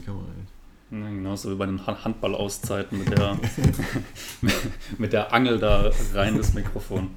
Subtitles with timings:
[0.00, 0.48] die Kamera hält.
[0.90, 3.38] Ja, genauso wie bei den Handballauszeiten mit der,
[4.98, 7.10] mit der Angel da rein das Mikrofon.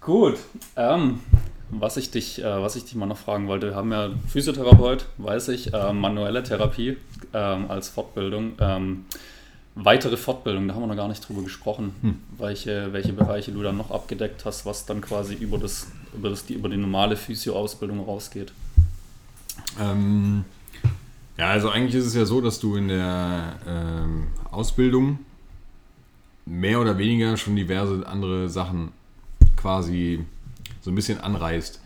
[0.00, 0.38] Gut,
[0.74, 1.20] ähm,
[1.70, 5.06] was, ich dich, äh, was ich dich mal noch fragen wollte, wir haben ja Physiotherapeut,
[5.18, 6.96] weiß ich, äh, manuelle Therapie
[7.32, 8.52] ähm, als Fortbildung.
[8.58, 9.04] Ähm,
[9.76, 12.18] weitere Fortbildung, da haben wir noch gar nicht drüber gesprochen, hm.
[12.36, 16.46] welche, welche Bereiche du dann noch abgedeckt hast, was dann quasi über, das, über, das,
[16.46, 18.52] die, über die normale Physio-Ausbildung rausgeht.
[19.80, 20.44] Ähm,
[21.38, 25.20] ja, also eigentlich ist es ja so, dass du in der ähm, Ausbildung
[26.44, 28.90] mehr oder weniger schon diverse andere Sachen
[29.56, 30.24] quasi
[30.80, 31.80] so ein bisschen anreißt.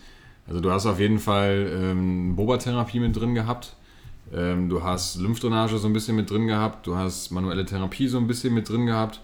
[0.47, 3.77] Also du hast auf jeden Fall ähm, Boba-Therapie mit drin gehabt.
[4.33, 6.87] Ähm, du hast Lymphdrainage so ein bisschen mit drin gehabt.
[6.87, 9.21] Du hast manuelle Therapie so ein bisschen mit drin gehabt.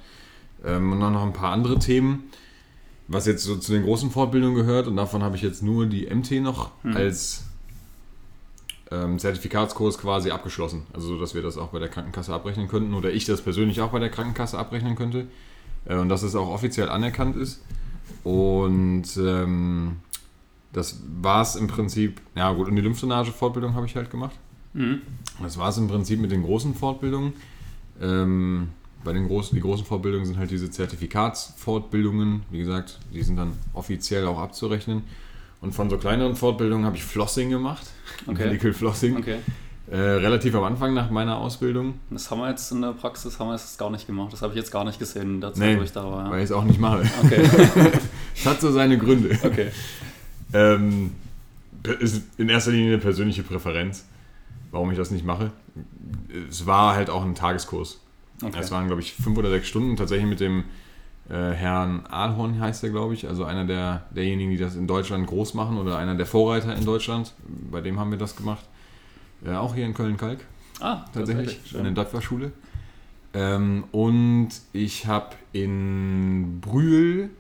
[0.64, 2.24] Ähm, und dann noch ein paar andere Themen,
[3.06, 4.86] was jetzt so zu den großen Fortbildungen gehört.
[4.86, 6.96] Und davon habe ich jetzt nur die MT noch mhm.
[6.96, 7.47] als
[8.90, 10.86] ähm, Zertifikatskurs quasi abgeschlossen.
[10.92, 13.80] Also so, dass wir das auch bei der Krankenkasse abrechnen könnten oder ich das persönlich
[13.80, 15.26] auch bei der Krankenkasse abrechnen könnte.
[15.86, 17.62] Äh, und dass es auch offiziell anerkannt ist.
[18.24, 19.96] Und ähm,
[20.72, 24.36] das war es im Prinzip, ja gut, und die Lymphdrainage-Fortbildung habe ich halt gemacht.
[24.74, 25.02] Mhm.
[25.42, 27.32] Das war es im Prinzip mit den großen Fortbildungen.
[28.00, 28.68] Ähm,
[29.04, 33.52] bei den großen, die großen Fortbildungen sind halt diese Zertifikatsfortbildungen, wie gesagt, die sind dann
[33.72, 35.04] offiziell auch abzurechnen.
[35.60, 37.86] Und von so kleineren Fortbildungen habe ich Flossing gemacht,
[38.26, 38.46] okay.
[38.46, 39.16] Medical Flossing.
[39.16, 39.38] Okay.
[39.90, 41.94] Äh, relativ am Anfang nach meiner Ausbildung.
[42.10, 44.32] Das haben wir jetzt in der Praxis haben wir jetzt gar nicht gemacht.
[44.32, 46.26] Das habe ich jetzt gar nicht gesehen Zeit, nee, wo ich da war.
[46.26, 46.30] Ja.
[46.30, 47.02] Weil ich es auch nicht mache.
[47.24, 47.42] Okay.
[48.36, 49.36] Es hat so seine Gründe.
[49.42, 49.72] Okay.
[50.52, 51.10] Ähm,
[51.98, 54.04] ist in erster Linie eine persönliche Präferenz,
[54.70, 55.50] warum ich das nicht mache.
[56.48, 58.00] Es war halt auch ein Tageskurs.
[58.42, 58.58] Okay.
[58.60, 60.64] Es waren, glaube ich, fünf oder sechs Stunden tatsächlich mit dem
[61.28, 65.26] äh, Herrn Ahlhorn heißt er, glaube ich, also einer der, derjenigen, die das in Deutschland
[65.26, 67.34] groß machen oder einer der Vorreiter in Deutschland.
[67.70, 68.64] Bei dem haben wir das gemacht.
[69.44, 70.40] Äh, auch hier in Köln-Kalk.
[70.80, 71.74] Ah, tatsächlich.
[71.74, 72.52] In der Döpferschule.
[73.34, 77.30] Ähm, und ich habe in Brühl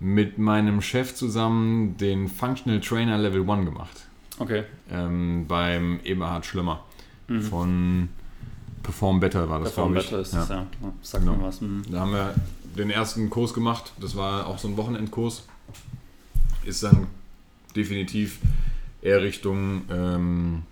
[0.00, 4.06] mit meinem Chef zusammen den Functional Trainer Level 1 gemacht.
[4.38, 4.62] Okay.
[4.90, 6.84] Ähm, beim Eberhard Schlimmer.
[7.26, 7.42] Mhm.
[7.42, 8.08] Von
[8.82, 10.40] Perform Better war das, Perform Better ist ja.
[10.40, 10.66] das, ja.
[11.02, 11.36] Sag genau.
[11.36, 11.60] mir was.
[11.60, 11.82] Mhm.
[11.90, 12.34] Da haben wir
[12.76, 13.92] den ersten Kurs gemacht.
[14.00, 15.44] Das war auch so ein Wochenendkurs.
[16.64, 17.06] Ist dann
[17.74, 18.40] definitiv
[19.02, 20.62] eher Richtung ähm,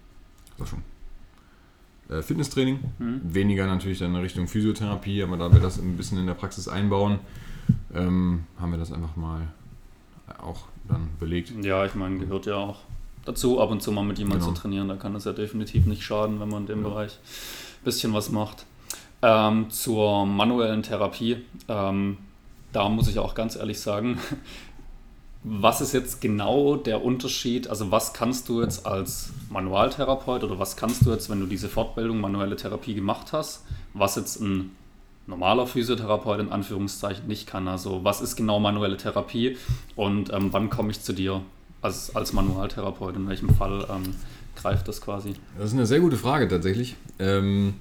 [0.65, 0.83] schon,
[2.09, 2.81] äh, Fitnesstraining.
[2.99, 3.21] Mhm.
[3.23, 7.19] Weniger natürlich dann Richtung Physiotherapie, aber da wir das ein bisschen in der Praxis einbauen,
[7.95, 9.49] ähm, haben wir das einfach mal
[10.39, 11.53] auch dann belegt.
[11.65, 12.79] Ja, ich meine, gehört ja auch
[13.25, 14.55] dazu, ab und zu mal mit jemandem genau.
[14.55, 14.89] zu trainieren.
[14.89, 16.89] Da kann es ja definitiv nicht schaden, wenn man in dem ja.
[16.89, 18.67] Bereich ein bisschen was macht.
[19.23, 21.39] Ähm, zur manuellen Therapie,
[21.69, 22.19] ähm,
[22.73, 24.19] da muss ich auch ganz ehrlich sagen,
[25.43, 27.69] was ist jetzt genau der Unterschied?
[27.69, 31.69] Also was kannst du jetzt als Manualtherapeut oder was kannst du jetzt, wenn du diese
[31.69, 34.73] Fortbildung manuelle Therapie gemacht hast, was jetzt ein
[35.27, 37.69] normaler Physiotherapeut in Anführungszeichen nicht kann?
[37.69, 39.57] Also was ist genau manuelle Therapie
[39.95, 41.41] und ähm, wann komme ich zu dir
[41.81, 43.17] als, als Manualtherapeut?
[43.17, 44.15] In welchem Fall ähm,
[44.57, 45.35] greift das quasi?
[45.57, 46.97] Das ist eine sehr gute Frage tatsächlich.
[47.19, 47.75] Ähm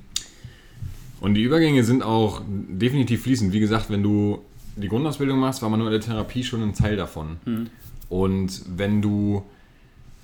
[1.22, 3.54] und die Übergänge sind auch definitiv fließend.
[3.54, 4.40] Wie gesagt, wenn du
[4.76, 7.38] die Grundausbildung machst, war manuelle Therapie schon ein Teil davon.
[7.46, 7.68] Mhm.
[8.10, 9.44] Und wenn du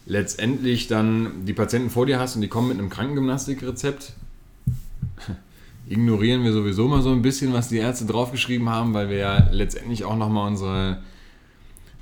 [0.06, 4.13] letztendlich dann die Patienten vor dir hast und die kommen mit einem Krankengymnastikrezept,
[5.88, 9.50] ignorieren wir sowieso mal so ein bisschen, was die Ärzte draufgeschrieben haben, weil wir ja
[9.52, 11.00] letztendlich auch nochmal unsere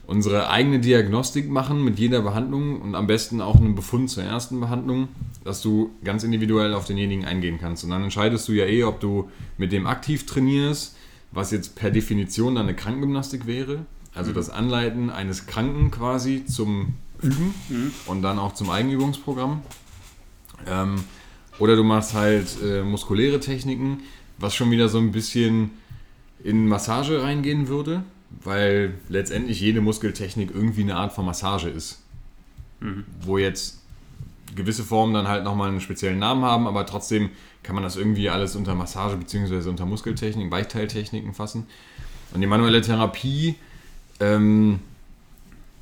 [0.10, 4.60] unsere eigene Diagnostik machen mit jeder Behandlung und am besten auch einen Befund zur ersten
[4.60, 5.08] Behandlung,
[5.44, 7.84] dass du ganz individuell auf denjenigen eingehen kannst.
[7.84, 10.96] Und dann entscheidest du ja eh, ob du mit dem aktiv trainierst,
[11.32, 13.86] was jetzt per Definition dann eine Krankengymnastik wäre.
[14.14, 14.36] Also mhm.
[14.36, 17.92] das Anleiten eines Kranken quasi zum Üben mhm.
[18.06, 19.62] und dann auch zum Eigenübungsprogramm.
[20.68, 21.04] Ähm,
[21.60, 24.02] oder du machst halt äh, muskuläre Techniken,
[24.38, 25.72] was schon wieder so ein bisschen
[26.44, 28.04] in Massage reingehen würde
[28.44, 32.04] weil letztendlich jede Muskeltechnik irgendwie eine Art von Massage ist.
[32.80, 33.06] Mhm.
[33.22, 33.79] Wo jetzt
[34.56, 37.30] gewisse Formen dann halt nochmal einen speziellen Namen haben, aber trotzdem
[37.64, 39.70] kann man das irgendwie alles unter Massage bzw.
[39.70, 41.68] unter Muskeltechnik, Weichteiltechniken fassen.
[42.34, 43.56] Und die manuelle Therapie
[44.20, 44.80] ähm,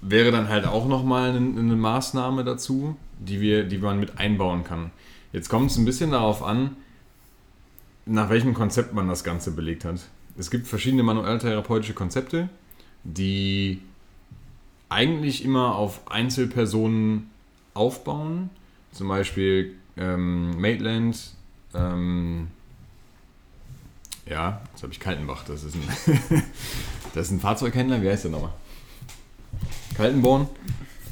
[0.01, 4.63] wäre dann halt auch nochmal eine, eine Maßnahme dazu, die, wir, die man mit einbauen
[4.63, 4.91] kann.
[5.33, 6.75] Jetzt kommt es ein bisschen darauf an,
[8.05, 10.01] nach welchem Konzept man das Ganze belegt hat
[10.37, 12.49] es gibt verschiedene manuelltherapeutische Konzepte,
[13.03, 13.81] die
[14.89, 17.29] eigentlich immer auf Einzelpersonen
[17.77, 18.49] aufbauen.
[18.91, 21.33] Zum Beispiel ähm, Maitland,
[21.73, 22.47] ähm,
[24.29, 25.83] ja, jetzt habe ich Kaltenbach, das ist ein,
[27.13, 28.53] das ist ein Fahrzeughändler, wie heißt der nochmal?
[29.95, 30.47] Kaltenborn.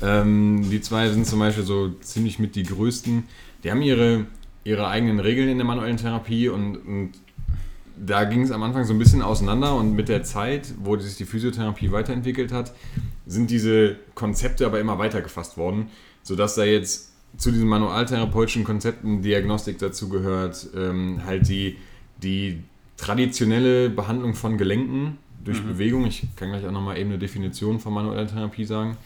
[0.01, 3.23] Ähm, die zwei sind zum Beispiel so ziemlich mit die größten.
[3.63, 4.25] Die haben ihre,
[4.63, 7.13] ihre eigenen Regeln in der manuellen Therapie und, und
[7.97, 11.15] da ging es am Anfang so ein bisschen auseinander und mit der Zeit, wo sich
[11.15, 12.73] die Physiotherapie weiterentwickelt hat,
[13.25, 15.89] sind diese Konzepte aber immer weiter gefasst worden,
[16.25, 21.77] sodass da jetzt zu diesen manualtherapeutischen Konzepten Diagnostik dazu gehört, ähm, halt die,
[22.22, 22.63] die
[22.98, 25.68] traditionelle Behandlung von Gelenken durch mhm.
[25.68, 26.06] Bewegung.
[26.06, 28.98] Ich kann gleich auch nochmal eben eine Definition von manueller Therapie sagen.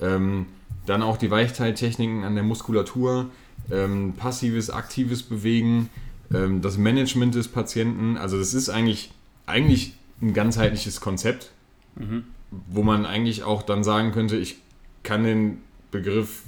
[0.00, 0.46] Ähm,
[0.86, 3.30] dann auch die Weichteiltechniken an der Muskulatur,
[3.70, 5.90] ähm, passives, aktives Bewegen,
[6.32, 8.16] ähm, das Management des Patienten.
[8.16, 9.12] Also das ist eigentlich,
[9.44, 11.50] eigentlich ein ganzheitliches Konzept,
[11.96, 12.24] mhm.
[12.68, 14.56] wo man eigentlich auch dann sagen könnte, ich
[15.02, 15.58] kann den
[15.92, 16.42] Begriff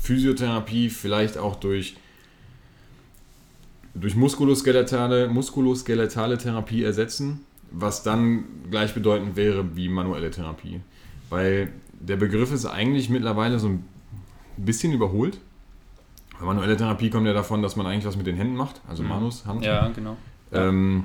[0.00, 1.96] Physiotherapie vielleicht auch durch,
[3.94, 10.80] durch muskuloskeletale, muskuloskeletale Therapie ersetzen, was dann gleichbedeutend wäre wie manuelle Therapie.
[11.28, 13.84] Weil der Begriff ist eigentlich mittlerweile so ein
[14.56, 15.38] bisschen überholt.
[16.40, 19.08] Manuelle Therapie kommt ja davon, dass man eigentlich was mit den Händen macht, also mhm.
[19.08, 19.64] Manus, Hand.
[19.64, 20.16] Ja, genau.
[20.52, 21.04] Ähm,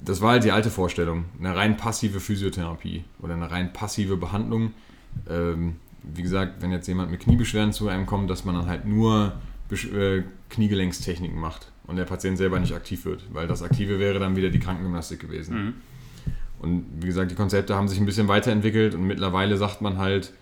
[0.00, 4.72] das war halt die alte Vorstellung, eine rein passive Physiotherapie oder eine rein passive Behandlung.
[5.28, 8.86] Ähm, wie gesagt, wenn jetzt jemand mit Kniebeschwerden zu einem kommt, dass man dann halt
[8.86, 9.34] nur
[9.70, 14.36] äh, Kniegelenkstechniken macht und der Patient selber nicht aktiv wird, weil das Aktive wäre dann
[14.36, 15.56] wieder die Krankengymnastik gewesen.
[15.56, 15.74] Mhm.
[16.60, 20.32] Und wie gesagt, die Konzepte haben sich ein bisschen weiterentwickelt und mittlerweile sagt man halt,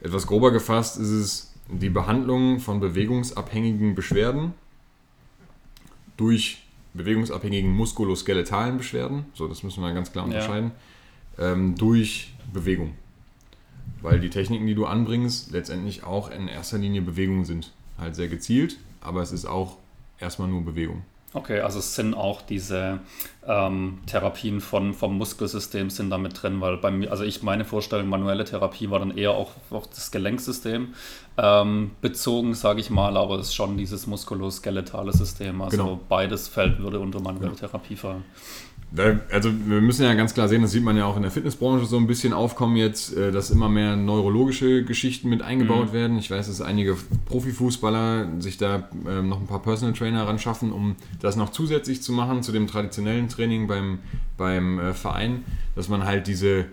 [0.00, 4.54] etwas grober gefasst ist es die Behandlung von bewegungsabhängigen Beschwerden
[6.16, 6.64] durch
[6.94, 10.72] bewegungsabhängigen muskuloskeletalen Beschwerden, so das müssen wir ganz klar unterscheiden,
[11.38, 11.52] ja.
[11.52, 12.94] ähm, durch Bewegung
[14.02, 17.72] weil die Techniken, die du anbringst, letztendlich auch in erster Linie Bewegungen sind.
[17.98, 19.76] Halt sehr gezielt, aber es ist auch
[20.18, 21.02] erstmal nur Bewegung.
[21.34, 23.00] Okay, also es sind auch diese
[23.46, 28.08] ähm, Therapien von, vom Muskelsystem sind damit drin, weil bei mir, also ich meine Vorstellung,
[28.08, 30.88] manuelle Therapie war dann eher auch auf das Gelenksystem
[31.38, 35.62] ähm, bezogen, sage ich mal, aber es ist schon dieses muskuloskeletale System.
[35.62, 36.00] Also genau.
[36.06, 37.60] beides fällt würde unter manuelle ja.
[37.60, 38.24] Therapie fallen.
[38.94, 41.86] Also wir müssen ja ganz klar sehen, das sieht man ja auch in der Fitnessbranche
[41.86, 45.92] so ein bisschen aufkommen jetzt, äh, dass immer mehr neurologische Geschichten mit eingebaut mhm.
[45.94, 46.18] werden.
[46.18, 50.72] Ich weiß, dass einige Profifußballer sich da ähm, noch ein paar Personal Trainer ran schaffen,
[50.72, 54.00] um das noch zusätzlich zu machen zu dem traditionellen Training beim,
[54.36, 55.44] beim äh, Verein,
[55.74, 56.66] dass man halt diese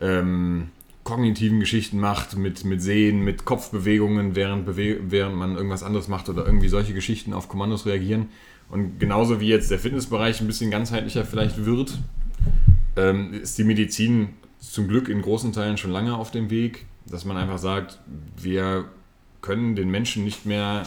[0.00, 0.70] ähm,
[1.04, 6.44] kognitiven Geschichten macht mit, mit Sehen, mit Kopfbewegungen, während, während man irgendwas anderes macht oder
[6.44, 8.26] irgendwie solche Geschichten auf Kommandos reagieren
[8.70, 11.98] und genauso wie jetzt der Fitnessbereich ein bisschen ganzheitlicher vielleicht wird,
[12.96, 17.24] ähm, ist die Medizin zum Glück in großen Teilen schon lange auf dem Weg, dass
[17.24, 17.98] man einfach sagt,
[18.36, 18.84] wir
[19.40, 20.86] können den Menschen nicht mehr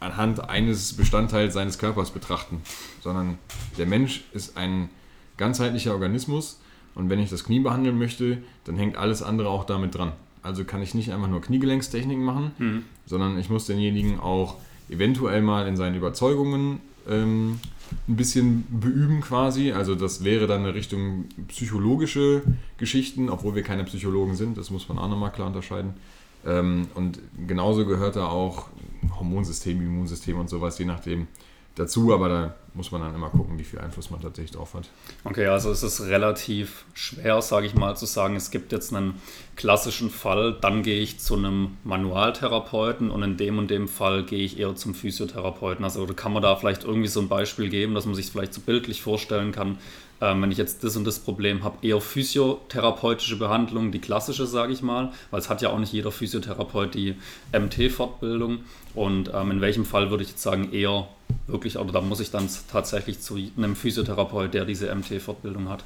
[0.00, 2.62] anhand eines Bestandteils seines Körpers betrachten,
[3.00, 3.38] sondern
[3.78, 4.88] der Mensch ist ein
[5.36, 6.60] ganzheitlicher Organismus
[6.94, 10.12] und wenn ich das Knie behandeln möchte, dann hängt alles andere auch damit dran.
[10.42, 12.84] Also kann ich nicht einfach nur Kniegelenkstechniken machen, mhm.
[13.06, 14.56] sondern ich muss denjenigen auch
[14.88, 17.60] eventuell mal in seinen Überzeugungen ähm,
[18.08, 19.72] ein bisschen beüben quasi.
[19.72, 22.42] Also das wäre dann eine Richtung psychologische
[22.78, 25.94] Geschichten, obwohl wir keine Psychologen sind, das muss man auch nochmal klar unterscheiden.
[26.46, 28.68] Ähm, und genauso gehört da auch
[29.18, 31.26] Hormonsystem, Immunsystem und sowas, je nachdem,
[31.74, 34.88] dazu, aber da muss man dann immer gucken, wie viel Einfluss man tatsächlich drauf hat.
[35.24, 39.20] Okay, also es ist relativ schwer, sage ich mal, zu sagen, es gibt jetzt einen
[39.56, 44.44] klassischen Fall, dann gehe ich zu einem Manualtherapeuten und in dem und dem Fall gehe
[44.44, 45.84] ich eher zum Physiotherapeuten.
[45.84, 48.62] Also kann man da vielleicht irgendwie so ein Beispiel geben, dass man sich vielleicht so
[48.62, 49.78] bildlich vorstellen kann,
[50.22, 54.72] ähm, wenn ich jetzt das und das Problem habe, eher physiotherapeutische Behandlung, die klassische, sage
[54.72, 57.16] ich mal, weil es hat ja auch nicht jeder Physiotherapeut die
[57.52, 58.60] MT-Fortbildung.
[58.94, 61.08] Und ähm, in welchem Fall würde ich jetzt sagen, eher
[61.48, 65.82] wirklich, oder da muss ich dann tatsächlich zu einem Physiotherapeut, der diese MT-Fortbildung hat?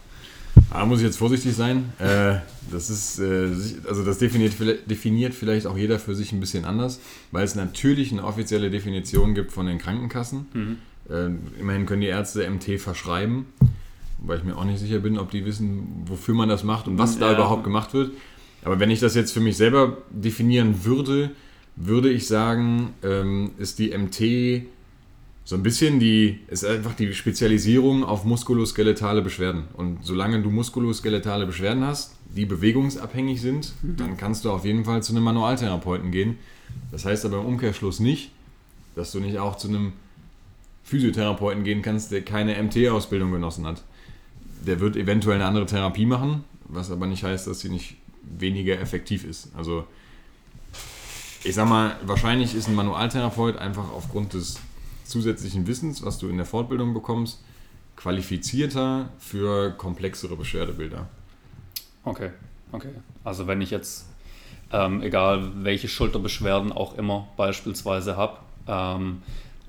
[0.71, 1.93] Da muss ich jetzt vorsichtig sein.
[1.99, 2.37] Äh,
[2.71, 3.49] das ist, äh,
[3.89, 4.53] also das definiert,
[4.87, 7.01] definiert vielleicht auch jeder für sich ein bisschen anders,
[7.31, 10.47] weil es natürlich eine offizielle Definition gibt von den Krankenkassen.
[10.53, 10.77] Mhm.
[11.09, 13.47] Äh, immerhin können die Ärzte MT verschreiben
[14.19, 16.99] weil ich mir auch nicht sicher bin, ob die wissen, wofür man das macht und
[16.99, 17.21] was ja.
[17.21, 18.13] da überhaupt gemacht wird.
[18.65, 21.31] Aber wenn ich das jetzt für mich selber definieren würde,
[21.77, 24.67] würde ich sagen, ähm, ist die MT
[25.45, 29.65] so ein bisschen die, ist einfach die Spezialisierung auf muskuloskeletale Beschwerden.
[29.75, 33.97] Und solange du muskuloskeletale Beschwerden hast, die bewegungsabhängig sind, mhm.
[33.97, 36.39] dann kannst du auf jeden Fall zu einem Manualtherapeuten gehen.
[36.91, 38.33] Das heißt aber im Umkehrschluss nicht,
[38.97, 39.93] dass du nicht auch zu einem
[40.83, 43.85] Physiotherapeuten gehen kannst, der keine MT-Ausbildung genossen hat
[44.65, 48.81] der wird eventuell eine andere Therapie machen, was aber nicht heißt, dass sie nicht weniger
[48.81, 49.51] effektiv ist.
[49.57, 49.87] Also
[51.45, 54.59] ich sag mal, wahrscheinlich ist ein Manualtherapeut einfach aufgrund des
[55.05, 57.41] zusätzlichen Wissens, was du in der Fortbildung bekommst,
[57.95, 61.09] qualifizierter für komplexere Beschwerdebilder.
[62.05, 62.31] Okay,
[62.73, 62.91] okay.
[63.25, 64.07] Also wenn ich jetzt
[64.73, 69.23] ähm, egal welche Schulterbeschwerden auch immer beispielsweise habe, ähm,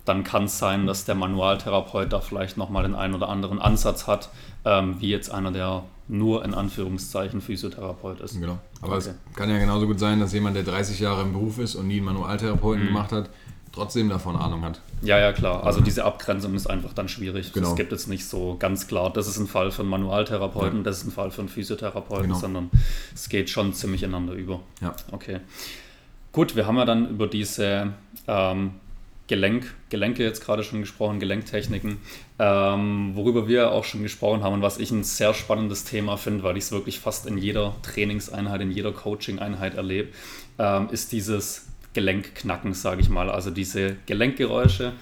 [0.07, 4.07] dann kann es sein, dass der Manualtherapeut da vielleicht nochmal den einen oder anderen Ansatz
[4.07, 4.29] hat,
[4.63, 8.39] ähm, wie jetzt einer, der nur in Anführungszeichen Physiotherapeut ist.
[8.39, 8.59] Genau.
[8.81, 9.09] Aber okay.
[9.09, 11.87] es kann ja genauso gut sein, dass jemand, der 30 Jahre im Beruf ist und
[11.87, 12.87] nie einen Manualtherapeuten mhm.
[12.87, 13.29] gemacht hat,
[13.73, 14.79] trotzdem davon Ahnung hat.
[15.01, 15.65] Ja, ja, klar.
[15.65, 17.51] Also diese Abgrenzung ist einfach dann schwierig.
[17.51, 17.71] Genau.
[17.71, 20.83] Es gibt jetzt nicht so ganz klar, das ist ein Fall für einen Manualtherapeuten, ja.
[20.83, 22.39] das ist ein Fall für einen Physiotherapeuten, genau.
[22.39, 22.71] sondern
[23.13, 24.61] es geht schon ziemlich ineinander über.
[24.81, 24.95] Ja.
[25.11, 25.41] Okay.
[26.31, 27.93] Gut, wir haben ja dann über diese
[28.27, 28.71] ähm,
[29.27, 31.98] Gelenk, Gelenke jetzt gerade schon gesprochen, Gelenktechniken,
[32.39, 36.43] ähm, worüber wir auch schon gesprochen haben und was ich ein sehr spannendes Thema finde,
[36.43, 40.10] weil ich es wirklich fast in jeder Trainingseinheit, in jeder Coaching-Einheit erlebe,
[40.57, 44.93] ähm, ist dieses Gelenkknacken, sage ich mal, also diese Gelenkgeräusche.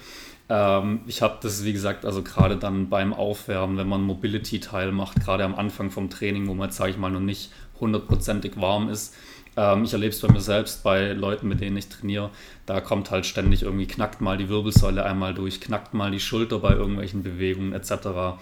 [0.48, 5.20] Ähm, ich habe das, wie gesagt, also gerade dann beim Aufwärmen, wenn man Mobility-Teil macht,
[5.20, 9.14] gerade am Anfang vom Training, wo man sage ich mal, noch nicht hundertprozentig warm ist,
[9.56, 12.30] ähm, ich erlebe es bei mir selbst, bei Leuten, mit denen ich trainiere.
[12.66, 16.58] Da kommt halt ständig irgendwie, knackt mal die Wirbelsäule einmal durch, knackt mal die Schulter
[16.58, 18.38] bei irgendwelchen Bewegungen etc.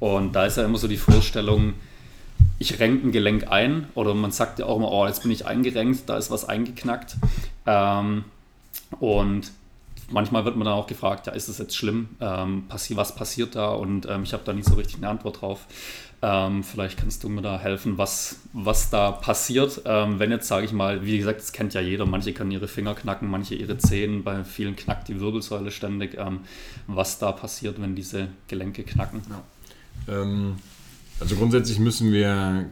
[0.00, 1.74] Und da ist ja immer so die Vorstellung,
[2.58, 5.46] ich renke ein Gelenk ein oder man sagt ja auch immer, oh, jetzt bin ich
[5.46, 7.16] eingerenkt, da ist was eingeknackt.
[7.66, 8.24] Ähm,
[8.98, 9.50] und
[10.10, 12.08] manchmal wird man dann auch gefragt, ja, ist das jetzt schlimm?
[12.20, 13.70] Ähm, passi was passiert da?
[13.70, 15.66] Und ähm, ich habe da nicht so richtig eine Antwort drauf.
[16.22, 19.82] Ähm, vielleicht kannst du mir da helfen, was, was da passiert.
[19.84, 22.68] Ähm, wenn jetzt, sage ich mal, wie gesagt, das kennt ja jeder, manche können ihre
[22.68, 26.16] Finger knacken, manche ihre Zehen, bei vielen knackt die Wirbelsäule ständig.
[26.16, 26.40] Ähm,
[26.86, 29.22] was da passiert, wenn diese Gelenke knacken?
[29.28, 30.22] Ja.
[30.22, 30.56] Ähm,
[31.20, 32.66] also grundsätzlich müssen wir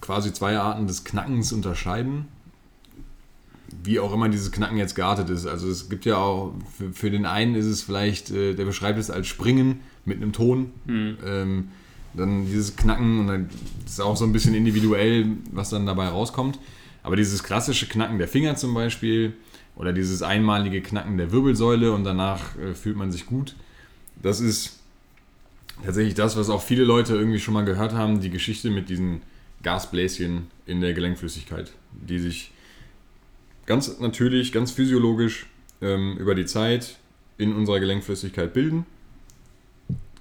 [0.00, 2.28] quasi zwei Arten des Knackens unterscheiden.
[3.88, 5.46] Wie auch immer dieses Knacken jetzt geartet ist.
[5.46, 8.98] Also es gibt ja auch, für, für den einen ist es vielleicht, äh, der beschreibt
[8.98, 10.70] es als Springen mit einem Ton.
[10.86, 11.68] Mhm
[12.14, 13.48] dann dieses Knacken und dann
[13.84, 16.58] ist auch so ein bisschen individuell, was dann dabei rauskommt.
[17.02, 19.34] Aber dieses klassische Knacken der Finger zum Beispiel
[19.76, 23.54] oder dieses einmalige Knacken der Wirbelsäule und danach äh, fühlt man sich gut,
[24.20, 24.80] das ist
[25.84, 29.22] tatsächlich das, was auch viele Leute irgendwie schon mal gehört haben, die Geschichte mit diesen
[29.62, 32.50] Gasbläschen in der Gelenkflüssigkeit, die sich
[33.68, 35.46] ganz natürlich, ganz physiologisch
[35.80, 36.96] ähm, über die Zeit
[37.36, 38.84] in unserer Gelenkflüssigkeit bilden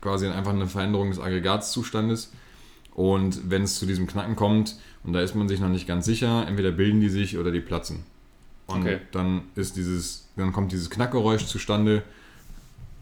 [0.02, 2.32] quasi einfach eine Veränderung des Aggregatzustandes.
[2.94, 6.06] Und wenn es zu diesem Knacken kommt, und da ist man sich noch nicht ganz
[6.06, 8.04] sicher, entweder bilden die sich oder die platzen.
[8.66, 9.00] Und okay.
[9.12, 12.04] dann ist dieses, dann kommt dieses Knackgeräusch zustande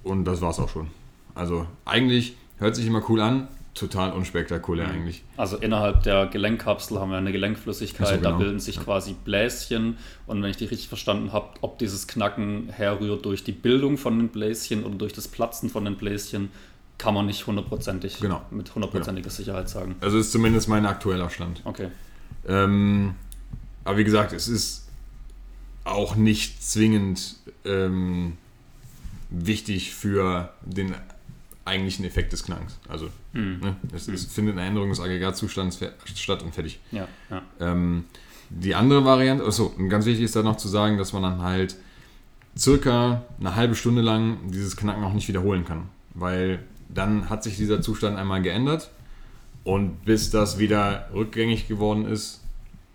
[0.04, 0.88] und das war's auch schon.
[1.34, 4.94] Also eigentlich hört sich immer cool an, total unspektakulär mhm.
[4.94, 5.24] eigentlich.
[5.38, 8.32] Also innerhalb der Gelenkkapsel haben wir eine Gelenkflüssigkeit, so, genau.
[8.32, 8.84] da bilden sich ja.
[8.84, 13.52] quasi Bläschen und wenn ich die richtig verstanden habe, ob dieses Knacken herrührt durch die
[13.52, 16.50] Bildung von den Bläschen oder durch das Platzen von den Bläschen,
[16.98, 18.42] kann man nicht hundertprozentig genau.
[18.50, 19.36] mit hundertprozentiger genau.
[19.36, 19.96] Sicherheit sagen.
[20.00, 21.62] Also ist zumindest mein aktueller Stand.
[21.66, 21.90] Okay.
[22.48, 23.16] Ähm,
[23.84, 24.88] aber wie gesagt, es ist
[25.84, 28.38] auch nicht zwingend ähm,
[29.30, 30.96] wichtig für den
[31.66, 32.80] eigentlichen Effekt des Knackens.
[32.88, 33.60] Also mhm.
[33.62, 35.80] ne, es, es, findet eine Änderung des Aggregatzustands
[36.16, 36.80] statt und fertig.
[36.92, 37.42] Ja, ja.
[37.60, 38.06] Ähm,
[38.50, 41.76] die andere Variante, achso, ganz wichtig ist da noch zu sagen, dass man dann halt
[42.58, 45.90] circa eine halbe Stunde lang dieses Knacken auch nicht wiederholen kann.
[46.14, 48.92] Weil dann hat sich dieser Zustand einmal geändert
[49.64, 52.42] und bis das wieder rückgängig geworden ist,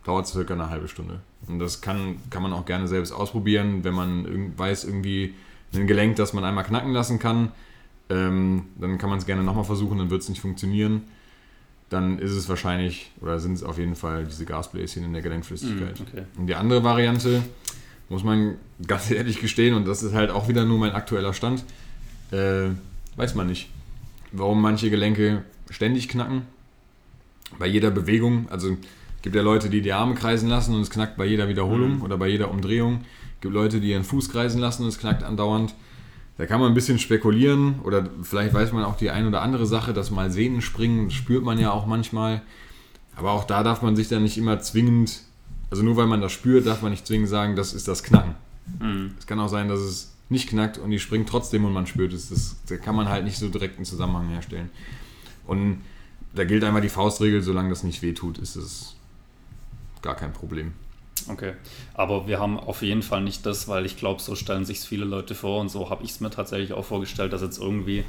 [0.05, 1.21] dauert es circa eine halbe Stunde.
[1.49, 5.35] Und das kann, kann man auch gerne selbst ausprobieren, wenn man weiß, irgendwie
[5.75, 7.53] ein Gelenk, das man einmal knacken lassen kann.
[8.11, 11.03] Ähm, dann kann man es gerne nochmal versuchen, dann wird es nicht funktionieren.
[11.89, 15.99] Dann ist es wahrscheinlich, oder sind es auf jeden Fall diese Gasbläschen in der Gelenkflüssigkeit.
[15.99, 16.23] Mm, okay.
[16.37, 17.43] Und die andere Variante,
[18.09, 21.65] muss man ganz ehrlich gestehen, und das ist halt auch wieder nur mein aktueller Stand,
[22.31, 22.69] äh,
[23.17, 23.71] weiß man nicht
[24.33, 26.43] warum manche Gelenke ständig knacken.
[27.59, 30.91] Bei jeder Bewegung, also es gibt ja Leute, die die Arme kreisen lassen und es
[30.91, 32.03] knackt bei jeder Wiederholung mhm.
[32.03, 33.05] oder bei jeder Umdrehung.
[33.37, 35.75] Es gibt Leute, die ihren Fuß kreisen lassen und es knackt andauernd.
[36.41, 39.67] Da kann man ein bisschen spekulieren oder vielleicht weiß man auch die ein oder andere
[39.67, 42.41] Sache, dass mal Sehnen springen, spürt man ja auch manchmal.
[43.15, 45.21] Aber auch da darf man sich dann nicht immer zwingend,
[45.69, 48.37] also nur weil man das spürt, darf man nicht zwingend sagen, das ist das Knacken.
[48.79, 49.11] Mhm.
[49.19, 52.15] Es kann auch sein, dass es nicht knackt und die springt trotzdem und man spürt
[52.15, 52.31] es.
[52.31, 54.71] Das, da kann man halt nicht so direkt einen Zusammenhang herstellen.
[55.47, 55.83] Und
[56.35, 58.97] da gilt einmal die Faustregel, solange das nicht wehtut, ist es
[60.01, 60.73] gar kein Problem.
[61.29, 61.55] Okay,
[61.95, 65.05] aber wir haben auf jeden Fall nicht das, weil ich glaube, so stellen sich viele
[65.05, 68.05] Leute vor und so habe ich es mir tatsächlich auch vorgestellt, dass jetzt irgendwie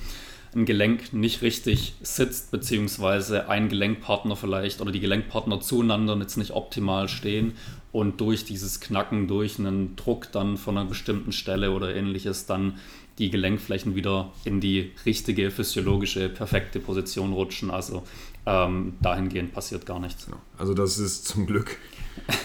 [0.53, 6.51] ein Gelenk nicht richtig sitzt, beziehungsweise ein Gelenkpartner vielleicht oder die Gelenkpartner zueinander jetzt nicht
[6.51, 7.53] optimal stehen
[7.91, 12.79] und durch dieses Knacken, durch einen Druck dann von einer bestimmten Stelle oder ähnliches dann
[13.17, 17.69] die Gelenkflächen wieder in die richtige physiologische, perfekte Position rutschen.
[17.69, 18.03] Also
[18.45, 20.27] ähm, dahingehend passiert gar nichts.
[20.57, 21.77] Also das ist zum Glück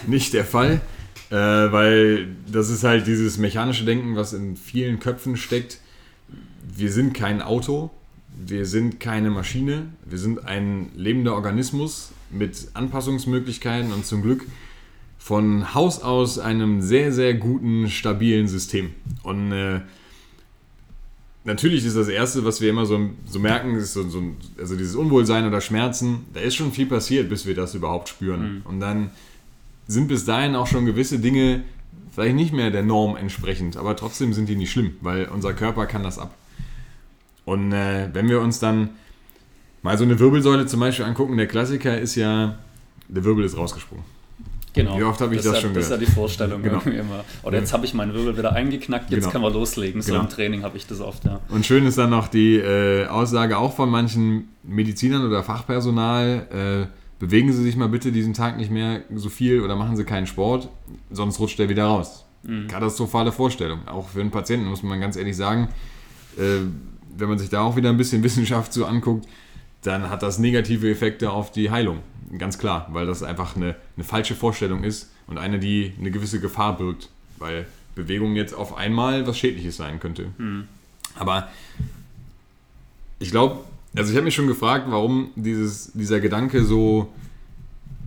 [0.07, 0.81] nicht der Fall,
[1.29, 5.79] äh, weil das ist halt dieses mechanische Denken, was in vielen Köpfen steckt.
[6.75, 7.91] Wir sind kein Auto,
[8.45, 14.45] wir sind keine Maschine, wir sind ein lebender Organismus mit Anpassungsmöglichkeiten und zum Glück
[15.17, 18.91] von Haus aus einem sehr, sehr guten, stabilen System.
[19.23, 19.81] Und äh,
[21.43, 24.21] natürlich ist das Erste, was wir immer so, so merken, ist so, so,
[24.57, 26.25] also dieses Unwohlsein oder Schmerzen.
[26.33, 28.55] Da ist schon viel passiert, bis wir das überhaupt spüren.
[28.55, 28.61] Mhm.
[28.65, 29.09] Und dann
[29.87, 31.63] sind bis dahin auch schon gewisse Dinge
[32.11, 35.85] vielleicht nicht mehr der Norm entsprechend, aber trotzdem sind die nicht schlimm, weil unser Körper
[35.85, 36.33] kann das ab.
[37.45, 38.89] Und äh, wenn wir uns dann
[39.83, 42.57] mal so eine Wirbelsäule zum Beispiel angucken, der Klassiker ist ja,
[43.07, 44.03] der Wirbel ist rausgesprungen.
[44.73, 44.97] Genau.
[44.97, 45.91] Wie oft habe ich das, das schon gehört?
[45.91, 46.81] Das ist ja die Vorstellung genau.
[46.81, 47.23] immer.
[47.43, 49.31] Oder jetzt habe ich meinen Wirbel wieder eingeknackt, jetzt genau.
[49.31, 50.01] können wir loslegen.
[50.01, 50.23] So genau.
[50.25, 51.39] im Training habe ich das oft, ja.
[51.49, 56.96] Und schön ist dann noch die äh, Aussage auch von manchen Medizinern oder Fachpersonal, äh,
[57.19, 60.27] bewegen Sie sich mal bitte diesen Tag nicht mehr so viel oder machen Sie keinen
[60.27, 60.69] Sport,
[61.09, 62.25] sonst rutscht er wieder raus.
[62.43, 62.67] Mhm.
[62.67, 63.87] Katastrophale Vorstellung.
[63.87, 65.69] Auch für einen Patienten muss man ganz ehrlich sagen,
[66.37, 66.59] äh,
[67.17, 69.27] wenn man sich da auch wieder ein bisschen Wissenschaft so anguckt,
[69.83, 71.99] dann hat das negative Effekte auf die Heilung.
[72.37, 76.39] Ganz klar, weil das einfach eine, eine falsche Vorstellung ist und eine, die eine gewisse
[76.39, 80.27] Gefahr birgt, weil Bewegung jetzt auf einmal was Schädliches sein könnte.
[80.37, 80.67] Mhm.
[81.15, 81.47] Aber
[83.19, 83.63] ich glaube,
[83.97, 87.13] also ich habe mich schon gefragt, warum dieses, dieser Gedanke so,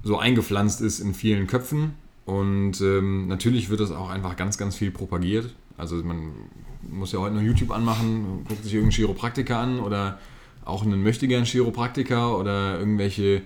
[0.03, 1.95] so eingepflanzt ist in vielen Köpfen.
[2.27, 5.53] Und ähm, natürlich wird das auch einfach ganz, ganz viel propagiert.
[5.77, 6.33] Also man
[6.89, 10.19] muss ja heute noch YouTube anmachen, guckt sich irgendeinen Chiropraktiker an oder
[10.65, 13.43] auch einen möchtegern Chiropraktiker oder irgendwelche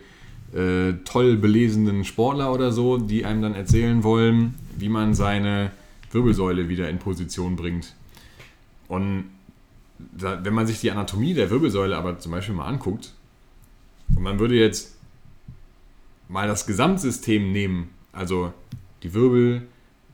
[0.52, 5.70] äh, toll belesenen Sportler oder so, die einem dann erzählen wollen, wie man seine
[6.10, 7.94] Wirbelsäule wieder in Position bringt.
[8.88, 9.24] Und
[9.98, 13.12] da, wenn man sich die Anatomie der Wirbelsäule aber zum Beispiel mal anguckt
[14.14, 14.96] und man würde jetzt
[16.28, 18.52] mal das Gesamtsystem nehmen, also
[19.02, 19.62] die Wirbel,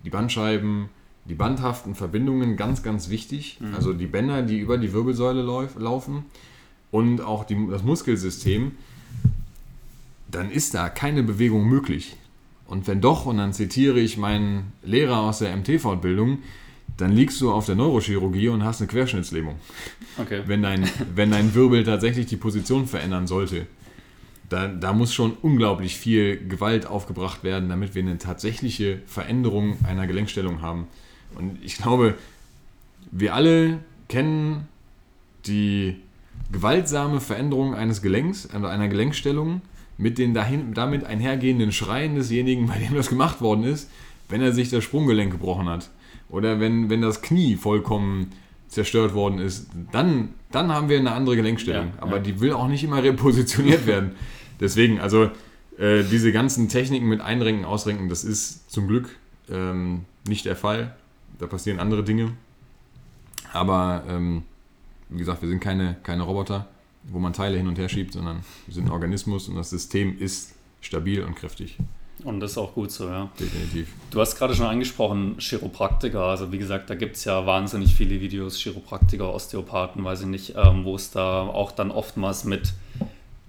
[0.05, 0.89] die Bandscheiben,
[1.27, 3.75] die bandhaften Verbindungen, ganz, ganz wichtig, mhm.
[3.75, 6.25] also die Bänder, die über die Wirbelsäule lauf, laufen
[6.91, 8.73] und auch die, das Muskelsystem,
[10.31, 12.17] dann ist da keine Bewegung möglich.
[12.67, 16.39] Und wenn doch, und dann zitiere ich meinen Lehrer aus der MT-Fortbildung,
[17.01, 19.57] dann liegst du auf der Neurochirurgie und hast eine Querschnittslähmung.
[20.19, 20.43] Okay.
[20.47, 23.67] Wenn, dein, wenn dein Wirbel tatsächlich die Position verändern sollte.
[24.49, 30.07] Da, da muss schon unglaublich viel Gewalt aufgebracht werden, damit wir eine tatsächliche Veränderung einer
[30.09, 30.89] Gelenkstellung haben.
[31.37, 32.17] Und ich glaube,
[33.13, 34.67] wir alle kennen
[35.47, 35.97] die
[36.51, 39.63] gewaltsame Veränderung eines Gelenks, also einer Gelenkstellung,
[39.99, 43.89] mit den dahin, damit einhergehenden Schreien desjenigen, bei dem das gemacht worden ist,
[44.29, 45.91] wenn er sich das Sprunggelenk gebrochen hat.
[46.31, 48.31] Oder wenn, wenn das Knie vollkommen
[48.69, 51.89] zerstört worden ist, dann, dann haben wir eine andere Gelenkstellung.
[51.97, 52.23] Ja, Aber ja.
[52.23, 54.13] die will auch nicht immer repositioniert werden.
[54.61, 55.31] Deswegen, also
[55.77, 59.17] äh, diese ganzen Techniken mit Einrenken, Ausrenken, das ist zum Glück
[59.51, 60.95] ähm, nicht der Fall.
[61.39, 62.33] Da passieren andere Dinge.
[63.53, 64.45] Aber ähm,
[65.09, 66.69] wie gesagt, wir sind keine, keine Roboter,
[67.05, 70.17] wo man Teile hin und her schiebt, sondern wir sind ein Organismus und das System
[70.19, 71.77] ist stabil und kräftig.
[72.25, 73.29] Und das ist auch gut so, ja.
[73.39, 73.89] Definitiv.
[74.11, 76.25] Du hast gerade schon angesprochen, Chiropraktiker.
[76.25, 80.55] Also wie gesagt, da gibt es ja wahnsinnig viele Videos, Chiropraktiker, Osteopathen, weiß ich nicht,
[80.57, 82.75] ähm, wo es da auch dann oftmals mit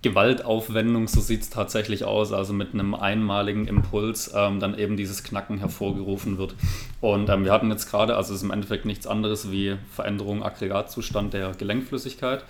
[0.02, 5.24] Gewaltaufwendung, so sieht es tatsächlich aus, also mit einem einmaligen Impuls ähm, dann eben dieses
[5.24, 6.56] Knacken hervorgerufen wird.
[7.02, 10.44] Und ähm, wir hatten jetzt gerade, also es ist im Endeffekt nichts anderes wie Veränderung
[10.44, 12.44] Aggregatzustand der Gelenkflüssigkeit.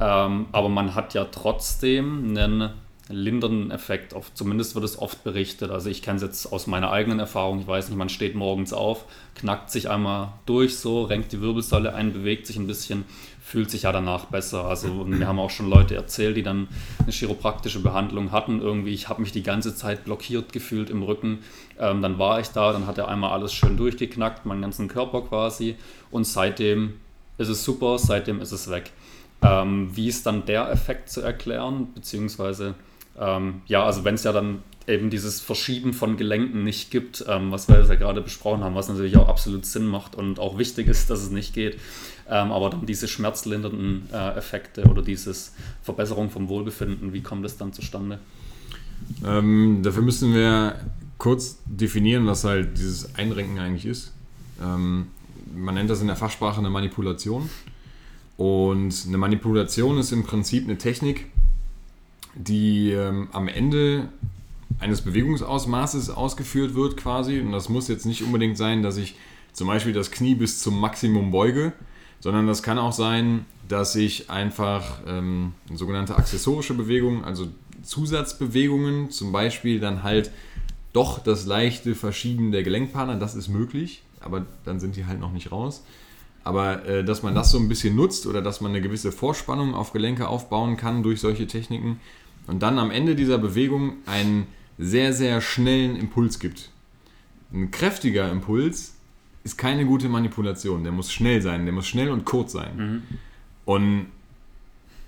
[0.00, 2.70] Ähm, aber man hat ja trotzdem einen
[3.08, 4.14] lindernden Effekt.
[4.14, 5.70] Auf, zumindest wird es oft berichtet.
[5.70, 7.60] Also ich kenne es jetzt aus meiner eigenen Erfahrung.
[7.60, 11.94] Ich weiß nicht, man steht morgens auf, knackt sich einmal durch, so renkt die Wirbelsäule
[11.94, 13.04] ein, bewegt sich ein bisschen,
[13.40, 14.64] fühlt sich ja danach besser.
[14.64, 16.66] Also wir haben auch schon Leute erzählt, die dann
[17.00, 18.60] eine chiropraktische Behandlung hatten.
[18.60, 21.38] Irgendwie, ich habe mich die ganze Zeit blockiert gefühlt im Rücken.
[21.78, 25.22] Ähm, dann war ich da, dann hat er einmal alles schön durchgeknackt, meinen ganzen Körper
[25.22, 25.76] quasi.
[26.10, 26.94] Und seitdem
[27.38, 28.90] ist es super, seitdem ist es weg.
[29.42, 32.74] Ähm, wie ist dann der Effekt zu erklären, beziehungsweise
[33.18, 37.50] ähm, ja, also wenn es ja dann eben dieses Verschieben von Gelenken nicht gibt, ähm,
[37.50, 40.86] was wir ja gerade besprochen haben, was natürlich auch absolut Sinn macht und auch wichtig
[40.86, 41.78] ist, dass es nicht geht,
[42.28, 45.34] ähm, aber dann diese schmerzlindernden äh, Effekte oder diese
[45.82, 48.20] Verbesserung vom Wohlbefinden, wie kommt das dann zustande?
[49.24, 50.80] Ähm, dafür müssen wir
[51.18, 54.12] kurz definieren, was halt dieses Einrenken eigentlich ist.
[54.62, 55.08] Ähm,
[55.54, 57.48] man nennt das in der Fachsprache eine Manipulation.
[58.36, 61.26] Und eine Manipulation ist im Prinzip eine Technik,
[62.36, 64.08] die ähm, am Ende
[64.78, 67.40] eines Bewegungsausmaßes ausgeführt wird quasi.
[67.40, 69.16] Und das muss jetzt nicht unbedingt sein, dass ich
[69.52, 71.72] zum Beispiel das Knie bis zum Maximum beuge,
[72.20, 77.48] sondern das kann auch sein, dass ich einfach ähm, sogenannte accessorische Bewegungen, also
[77.82, 80.30] Zusatzbewegungen, zum Beispiel dann halt
[80.92, 85.32] doch das leichte Verschieben der Gelenkpartner, das ist möglich, aber dann sind die halt noch
[85.32, 85.84] nicht raus.
[86.44, 89.74] Aber äh, dass man das so ein bisschen nutzt oder dass man eine gewisse Vorspannung
[89.74, 92.00] auf Gelenke aufbauen kann durch solche Techniken
[92.46, 94.46] und dann am Ende dieser Bewegung einen
[94.78, 96.70] sehr, sehr schnellen Impuls gibt.
[97.52, 98.94] Ein kräftiger Impuls
[99.44, 100.82] ist keine gute Manipulation.
[100.82, 102.76] Der muss schnell sein, der muss schnell und kurz sein.
[102.76, 103.02] Mhm.
[103.64, 104.06] Und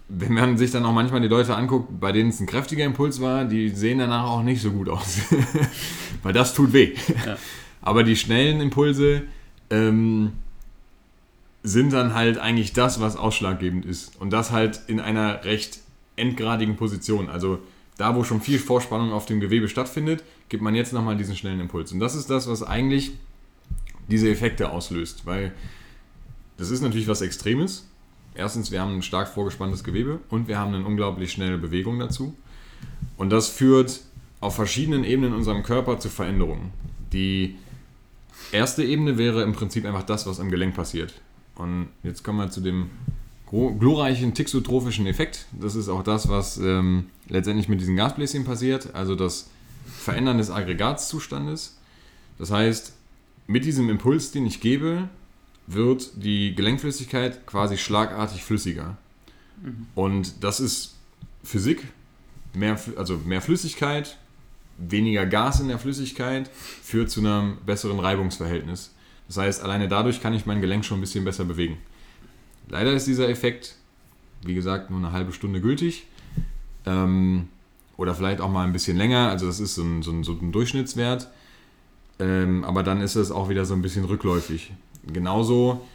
[0.09, 3.21] wenn man sich dann auch manchmal die Leute anguckt, bei denen es ein kräftiger Impuls
[3.21, 5.19] war, die sehen danach auch nicht so gut aus.
[6.23, 6.95] Weil das tut weh.
[7.27, 7.37] Ja.
[7.83, 9.25] Aber die schnellen Impulse
[9.71, 10.33] ähm,
[11.63, 14.19] sind dann halt eigentlich das, was ausschlaggebend ist.
[14.21, 15.81] Und das halt in einer recht
[16.19, 17.29] endgradigen Position.
[17.29, 17.59] Also
[17.97, 21.61] da, wo schon viel Vorspannung auf dem Gewebe stattfindet, gibt man jetzt nochmal diesen schnellen
[21.61, 21.93] Impuls.
[21.93, 23.13] Und das ist das, was eigentlich
[24.09, 25.27] diese Effekte auslöst.
[25.27, 25.53] Weil
[26.57, 27.89] das ist natürlich was Extremes
[28.39, 32.35] erstens, wir haben ein stark vorgespanntes Gewebe und wir haben eine unglaublich schnelle Bewegung dazu.
[33.17, 34.01] Und das führt
[34.41, 36.71] auf verschiedenen Ebenen in unserem Körper zu Veränderungen.
[37.13, 37.57] Die
[38.53, 41.21] erste Ebene wäre im Prinzip einfach das, was am Gelenk passiert.
[41.57, 42.91] Und jetzt kommen wir zu dem
[43.51, 45.47] glorreichen tixotrophischen Effekt.
[45.53, 49.51] Das ist auch das, was ähm, letztendlich mit diesen Gasbläschen passiert, also das
[49.87, 51.79] Verändern des Aggregatzustandes.
[52.39, 52.93] Das heißt,
[53.47, 55.09] mit diesem Impuls, den ich gebe,
[55.67, 58.97] wird die Gelenkflüssigkeit quasi schlagartig flüssiger.
[59.63, 59.87] Mhm.
[59.95, 60.95] Und das ist
[61.43, 61.85] Physik,
[62.55, 64.19] mehr, also mehr Flüssigkeit,
[64.77, 66.49] weniger Gas in der Flüssigkeit
[66.83, 68.95] führt zu einem besseren Reibungsverhältnis.
[69.27, 71.79] Das heißt, alleine dadurch kann ich mein Gelenk schon ein bisschen besser bewegen.
[72.69, 73.77] Leider ist dieser Effekt,
[74.43, 76.07] wie gesagt, nur eine halbe Stunde gültig.
[76.87, 77.49] Ähm,
[77.97, 79.29] oder vielleicht auch mal ein bisschen länger.
[79.29, 81.29] Also das ist so ein, so ein, so ein Durchschnittswert.
[82.21, 84.73] Ähm, aber dann ist es auch wieder so ein bisschen rückläufig.
[85.07, 85.87] Genauso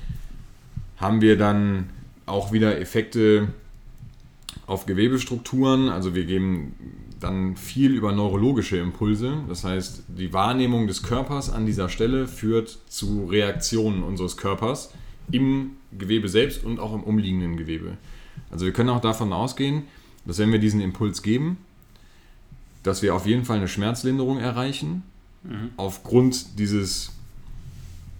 [0.97, 1.89] haben wir dann
[2.25, 3.49] auch wieder Effekte
[4.67, 5.89] auf Gewebestrukturen.
[5.89, 6.73] Also wir geben
[7.19, 9.37] dann viel über neurologische Impulse.
[9.47, 14.93] Das heißt, die Wahrnehmung des Körpers an dieser Stelle führt zu Reaktionen unseres Körpers
[15.31, 17.97] im Gewebe selbst und auch im umliegenden Gewebe.
[18.51, 19.83] Also wir können auch davon ausgehen,
[20.25, 21.57] dass wenn wir diesen Impuls geben,
[22.83, 25.03] dass wir auf jeden Fall eine Schmerzlinderung erreichen,
[25.43, 25.71] mhm.
[25.77, 27.11] aufgrund dieses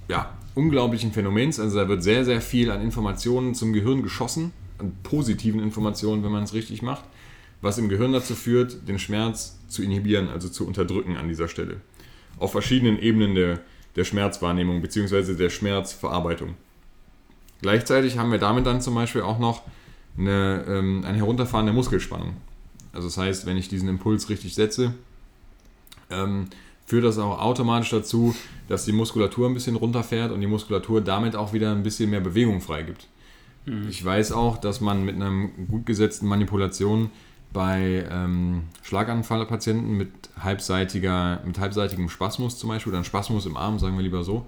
[0.08, 1.60] ja, unglaublichen Phänomens.
[1.60, 6.32] Also da wird sehr, sehr viel an Informationen zum Gehirn geschossen, an positiven Informationen, wenn
[6.32, 7.04] man es richtig macht,
[7.62, 11.82] was im Gehirn dazu führt, den Schmerz zu inhibieren, also zu unterdrücken an dieser Stelle.
[12.38, 13.62] Auf verschiedenen Ebenen der,
[13.96, 15.36] der Schmerzwahrnehmung bzw.
[15.36, 16.56] der Schmerzverarbeitung.
[17.63, 19.63] Gleichzeitig haben wir damit dann zum Beispiel auch noch
[20.17, 22.36] eine, ähm, ein Herunterfahren der Muskelspannung.
[22.91, 24.93] Also das heißt, wenn ich diesen Impuls richtig setze,
[26.12, 26.47] ähm,
[26.86, 28.36] führt das auch automatisch dazu,
[28.67, 32.19] dass die Muskulatur ein bisschen runterfährt und die Muskulatur damit auch wieder ein bisschen mehr
[32.19, 33.08] Bewegung freigibt.
[33.65, 33.88] Mhm.
[33.89, 37.12] Ich weiß auch, dass man mit einer gut gesetzten Manipulation
[37.54, 43.80] bei ähm, Schlaganfallpatienten mit, halbseitiger, mit halbseitigem Spasmus zum Beispiel, oder einem Spasmus im Arm,
[43.80, 44.45] sagen wir lieber so,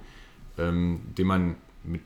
[0.58, 2.02] ähm, den man mit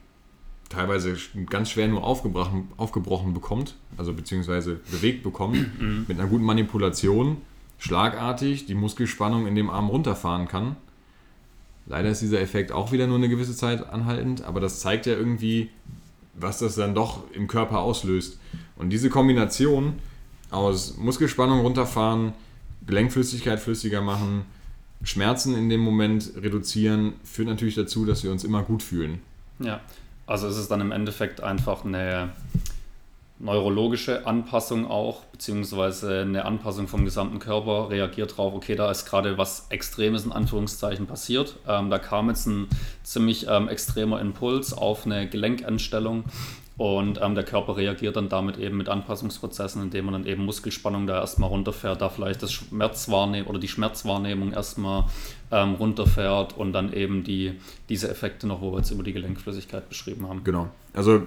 [0.70, 1.16] teilweise
[1.50, 5.58] ganz schwer nur aufgebrochen, aufgebrochen bekommt, also beziehungsweise bewegt bekommt,
[6.08, 7.38] mit einer guten Manipulation
[7.78, 10.76] schlagartig die Muskelspannung in dem Arm runterfahren kann.
[11.86, 15.14] Leider ist dieser Effekt auch wieder nur eine gewisse Zeit anhaltend, aber das zeigt ja
[15.14, 15.70] irgendwie,
[16.34, 18.38] was das dann doch im Körper auslöst.
[18.76, 19.94] Und diese Kombination
[20.50, 22.32] aus Muskelspannung runterfahren,
[22.86, 24.44] Gelenkflüssigkeit flüssiger machen,
[25.02, 29.20] Schmerzen in dem Moment reduzieren, führt natürlich dazu, dass wir uns immer gut fühlen.
[29.58, 29.80] Ja,
[30.30, 32.30] also es ist dann im Endeffekt einfach eine
[33.40, 39.38] neurologische Anpassung auch, beziehungsweise eine Anpassung vom gesamten Körper, reagiert drauf, okay, da ist gerade
[39.38, 41.56] was Extremes in Anführungszeichen passiert.
[41.66, 42.68] Ähm, da kam jetzt ein
[43.02, 46.24] ziemlich ähm, extremer Impuls auf eine Gelenkentstellung
[46.76, 51.06] und ähm, der Körper reagiert dann damit eben mit Anpassungsprozessen, indem man dann eben Muskelspannung
[51.06, 55.06] da erstmal runterfährt, da vielleicht das Schmerzwahrnehmen oder die Schmerzwahrnehmung erstmal
[55.50, 57.52] ähm, runterfährt und dann eben die,
[57.88, 60.44] diese Effekte noch, wo wir jetzt über die Gelenkflüssigkeit beschrieben haben.
[60.44, 60.68] Genau.
[60.92, 61.22] Also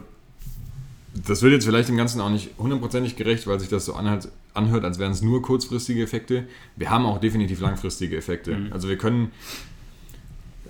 [1.27, 4.29] das wird jetzt vielleicht dem Ganzen auch nicht hundertprozentig gerecht, weil sich das so anhört,
[4.53, 6.47] anhört, als wären es nur kurzfristige Effekte.
[6.75, 8.55] Wir haben auch definitiv langfristige Effekte.
[8.55, 8.73] Mhm.
[8.73, 9.31] Also wir können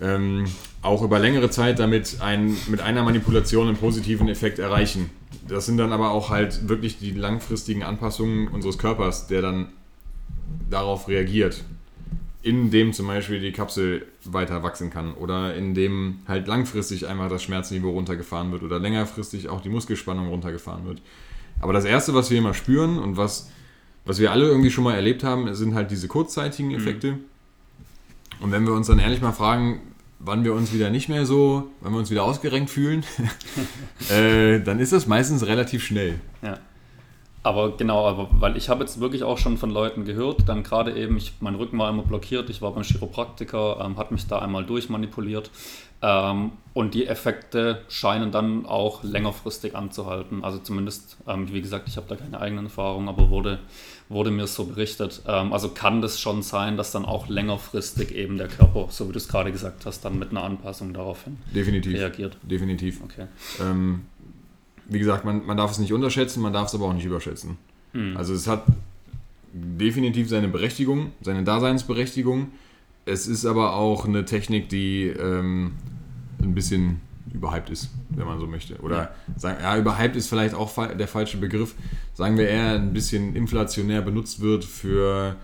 [0.02, 0.46] ähm,
[0.82, 5.10] auch über längere Zeit damit ein, mit einer Manipulation einen positiven Effekt erreichen.
[5.48, 9.68] Das sind dann aber auch halt wirklich die langfristigen Anpassungen unseres Körpers, der dann
[10.70, 11.64] darauf reagiert
[12.44, 17.30] in dem zum Beispiel die Kapsel weiter wachsen kann oder in dem halt langfristig einfach
[17.30, 21.02] das Schmerzniveau runtergefahren wird oder längerfristig auch die Muskelspannung runtergefahren wird.
[21.62, 23.50] Aber das Erste, was wir immer spüren und was,
[24.06, 26.76] was wir alle irgendwie schon mal erlebt haben, sind halt diese kurzzeitigen mhm.
[26.76, 27.12] Effekte.
[27.14, 27.20] Mhm.
[28.42, 29.80] Und wenn wir uns dann ehrlich mal fragen,
[30.20, 33.06] wann wir uns wieder nicht mehr so, wann wir uns wieder ausgerenkt fühlen,
[34.10, 36.20] äh, dann ist das meistens relativ schnell.
[36.42, 36.60] Ja.
[37.44, 40.98] Aber genau, aber weil ich habe jetzt wirklich auch schon von Leuten gehört, dann gerade
[40.98, 44.40] eben, ich, mein Rücken war immer blockiert, ich war beim Chiropraktiker, ähm, hat mich da
[44.40, 45.52] einmal durchmanipuliert
[46.02, 50.44] ähm, und die Effekte scheinen dann auch längerfristig anzuhalten.
[50.44, 53.60] Also zumindest, ähm, wie gesagt, ich habe da keine eigenen Erfahrungen, aber wurde,
[54.08, 55.22] wurde mir so berichtet.
[55.28, 59.12] Ähm, also kann das schon sein, dass dann auch längerfristig eben der Körper, so wie
[59.12, 61.94] du es gerade gesagt hast, dann mit einer Anpassung daraufhin Definitiv.
[61.94, 62.38] reagiert.
[62.44, 63.02] Definitiv.
[63.04, 63.28] Okay.
[64.94, 67.58] Wie gesagt, man, man darf es nicht unterschätzen, man darf es aber auch nicht überschätzen.
[67.94, 68.16] Hm.
[68.16, 68.66] Also es hat
[69.54, 72.52] definitiv seine Berechtigung, seine Daseinsberechtigung.
[73.06, 75.74] Es ist aber auch eine Technik, die ähm,
[76.42, 77.02] ein bisschen
[77.34, 78.80] überhyped ist, wenn man so möchte.
[78.82, 81.74] Oder sagen, ja, überhyped ist vielleicht auch der falsche Begriff.
[82.14, 85.36] Sagen wir eher ein bisschen inflationär benutzt wird für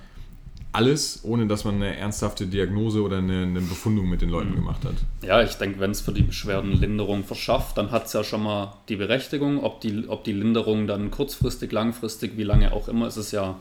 [0.72, 4.86] alles, ohne dass man eine ernsthafte Diagnose oder eine, eine Befundung mit den Leuten gemacht
[4.86, 4.94] hat.
[5.24, 8.44] Ja, ich denke, wenn es für die Beschwerden Linderung verschafft, dann hat es ja schon
[8.44, 9.64] mal die Berechtigung.
[9.64, 13.56] Ob die, ob die Linderung dann kurzfristig, langfristig, wie lange auch immer, ist es ja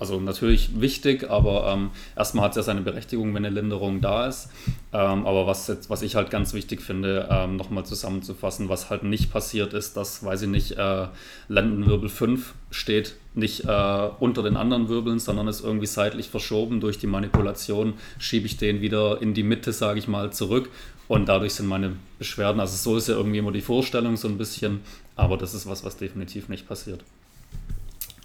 [0.00, 4.26] also natürlich wichtig, aber ähm, erstmal hat es ja seine Berechtigung, wenn eine Linderung da
[4.26, 4.48] ist.
[4.92, 9.02] Ähm, aber was, jetzt, was ich halt ganz wichtig finde, ähm, nochmal zusammenzufassen, was halt
[9.02, 11.08] nicht passiert ist, dass, weiß ich nicht, äh,
[11.48, 16.80] Lendenwirbel 5 steht nicht äh, unter den anderen Wirbeln, sondern ist irgendwie seitlich verschoben.
[16.80, 20.68] Durch die Manipulation schiebe ich den wieder in die Mitte, sage ich mal, zurück.
[21.06, 24.36] Und dadurch sind meine Beschwerden, also so ist ja irgendwie immer die Vorstellung so ein
[24.36, 24.80] bisschen,
[25.16, 27.02] aber das ist was, was definitiv nicht passiert.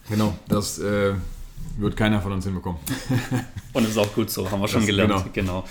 [0.10, 1.14] Genau, das äh,
[1.78, 2.80] wird keiner von uns hinbekommen.
[3.72, 5.34] Und ist auch gut so, haben wir schon Das- gelernt.
[5.34, 5.64] Genau.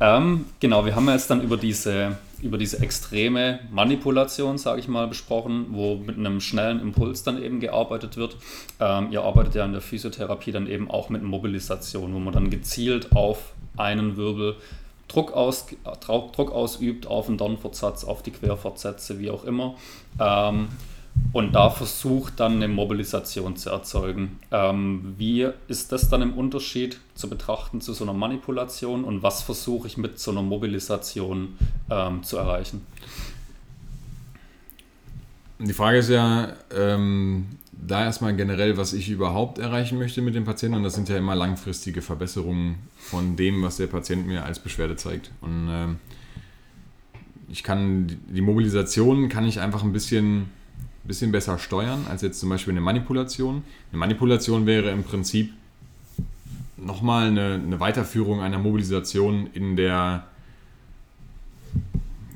[0.00, 4.88] Ähm, genau, wir haben ja jetzt dann über diese, über diese extreme Manipulation, sage ich
[4.88, 8.36] mal, besprochen, wo mit einem schnellen Impuls dann eben gearbeitet wird.
[8.80, 12.50] Ähm, ihr arbeitet ja in der Physiotherapie dann eben auch mit Mobilisation, wo man dann
[12.50, 14.56] gezielt auf einen Wirbel
[15.08, 15.66] Druck, aus,
[16.00, 19.74] Druck ausübt, auf den Dornfortsatz, auf die Querfortsätze, wie auch immer.
[20.18, 20.68] Ähm,
[21.32, 24.38] und da versucht dann eine Mobilisation zu erzeugen.
[24.50, 29.42] Ähm, wie ist das dann im Unterschied zu betrachten zu so einer Manipulation und was
[29.42, 31.56] versuche ich mit so einer Mobilisation
[31.90, 32.86] ähm, zu erreichen?
[35.58, 40.44] Die Frage ist ja, ähm, da erstmal generell, was ich überhaupt erreichen möchte mit dem
[40.44, 40.76] Patienten.
[40.76, 44.96] Und das sind ja immer langfristige Verbesserungen von dem, was der Patient mir als Beschwerde
[44.96, 45.30] zeigt.
[45.40, 45.96] Und ähm,
[47.48, 50.50] ich kann die- die Mobilisation kann ich einfach ein bisschen,
[51.04, 53.64] bisschen besser steuern als jetzt zum Beispiel eine Manipulation.
[53.90, 55.52] Eine Manipulation wäre im Prinzip
[56.76, 60.24] nochmal eine, eine Weiterführung einer Mobilisation in der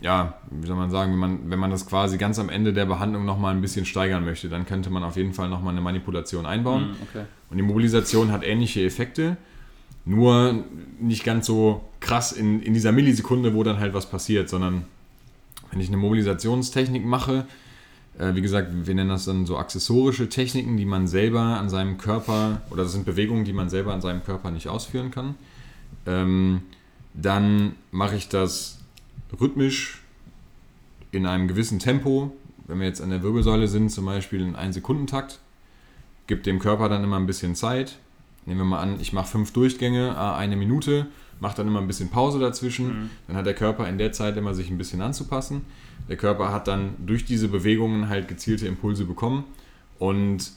[0.00, 2.85] ja, wie soll man sagen, wenn man, wenn man das quasi ganz am Ende der
[2.85, 6.46] Behandlung nochmal ein bisschen steigern möchte, dann könnte man auf jeden Fall nochmal eine Manipulation
[6.46, 6.90] einbauen.
[6.90, 7.24] Hm, okay.
[7.50, 9.37] Und die Mobilisation hat ähnliche Effekte,
[10.05, 10.64] nur
[11.00, 14.85] nicht ganz so krass in, in dieser Millisekunde, wo dann halt was passiert, sondern
[15.70, 17.46] wenn ich eine Mobilisationstechnik mache,
[18.18, 22.62] wie gesagt, wir nennen das dann so accessorische Techniken, die man selber an seinem Körper,
[22.70, 25.35] oder das sind Bewegungen, die man selber an seinem Körper nicht ausführen kann,
[26.07, 26.62] ähm,
[27.12, 28.79] dann mache ich das
[29.38, 30.02] rhythmisch
[31.12, 32.35] in einem gewissen Tempo.
[32.66, 35.38] Wenn wir jetzt an der Wirbelsäule sind, zum Beispiel in 1 Sekundentakt,
[36.26, 37.98] gibt dem Körper dann immer ein bisschen Zeit.
[38.44, 41.07] Nehmen wir mal an, ich mache fünf Durchgänge, ah, eine Minute,
[41.40, 42.87] mache dann immer ein bisschen Pause dazwischen.
[42.87, 43.11] Mhm.
[43.29, 45.62] Dann hat der Körper in der Zeit immer sich ein bisschen anzupassen.
[46.09, 49.44] Der Körper hat dann durch diese Bewegungen halt gezielte Impulse bekommen
[49.99, 50.53] und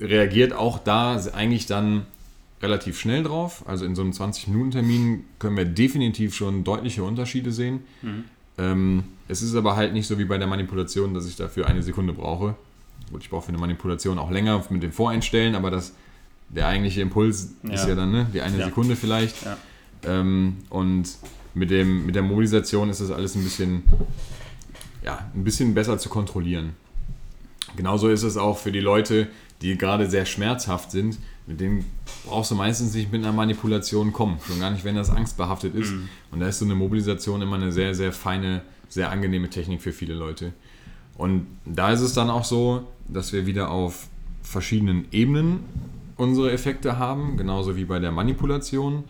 [0.00, 2.06] reagiert auch da eigentlich dann
[2.62, 3.64] relativ schnell drauf.
[3.66, 7.80] Also in so einem 20-Minuten-Termin können wir definitiv schon deutliche Unterschiede sehen.
[8.02, 8.24] Mhm.
[8.58, 11.82] Ähm, es ist aber halt nicht so wie bei der Manipulation, dass ich dafür eine
[11.82, 12.54] Sekunde brauche.
[13.10, 15.92] Gut, ich brauche für eine Manipulation auch länger mit dem Voreinstellen, aber das,
[16.48, 17.88] der eigentliche Impuls ist Ja.
[17.88, 18.66] ja dann ne, die eine Ja.
[18.66, 19.44] Sekunde vielleicht.
[19.44, 19.56] Ja.
[20.06, 21.08] Ähm, und
[21.54, 23.82] mit, dem, mit der Mobilisation ist das alles ein bisschen,
[25.04, 26.74] ja, ein bisschen besser zu kontrollieren.
[27.76, 29.28] Genauso ist es auch für die Leute,
[29.62, 31.18] die gerade sehr schmerzhaft sind.
[31.46, 31.84] Mit denen
[32.26, 34.38] brauchst du meistens nicht mit einer Manipulation kommen.
[34.46, 35.92] Schon gar nicht, wenn das angstbehaftet ist.
[35.92, 36.08] Mhm.
[36.32, 39.92] Und da ist so eine Mobilisation immer eine sehr, sehr feine, sehr angenehme Technik für
[39.92, 40.52] viele Leute.
[41.16, 44.08] Und da ist es dann auch so, dass wir wieder auf
[44.42, 45.60] verschiedenen Ebenen
[46.16, 49.04] unsere Effekte haben, genauso wie bei der Manipulation.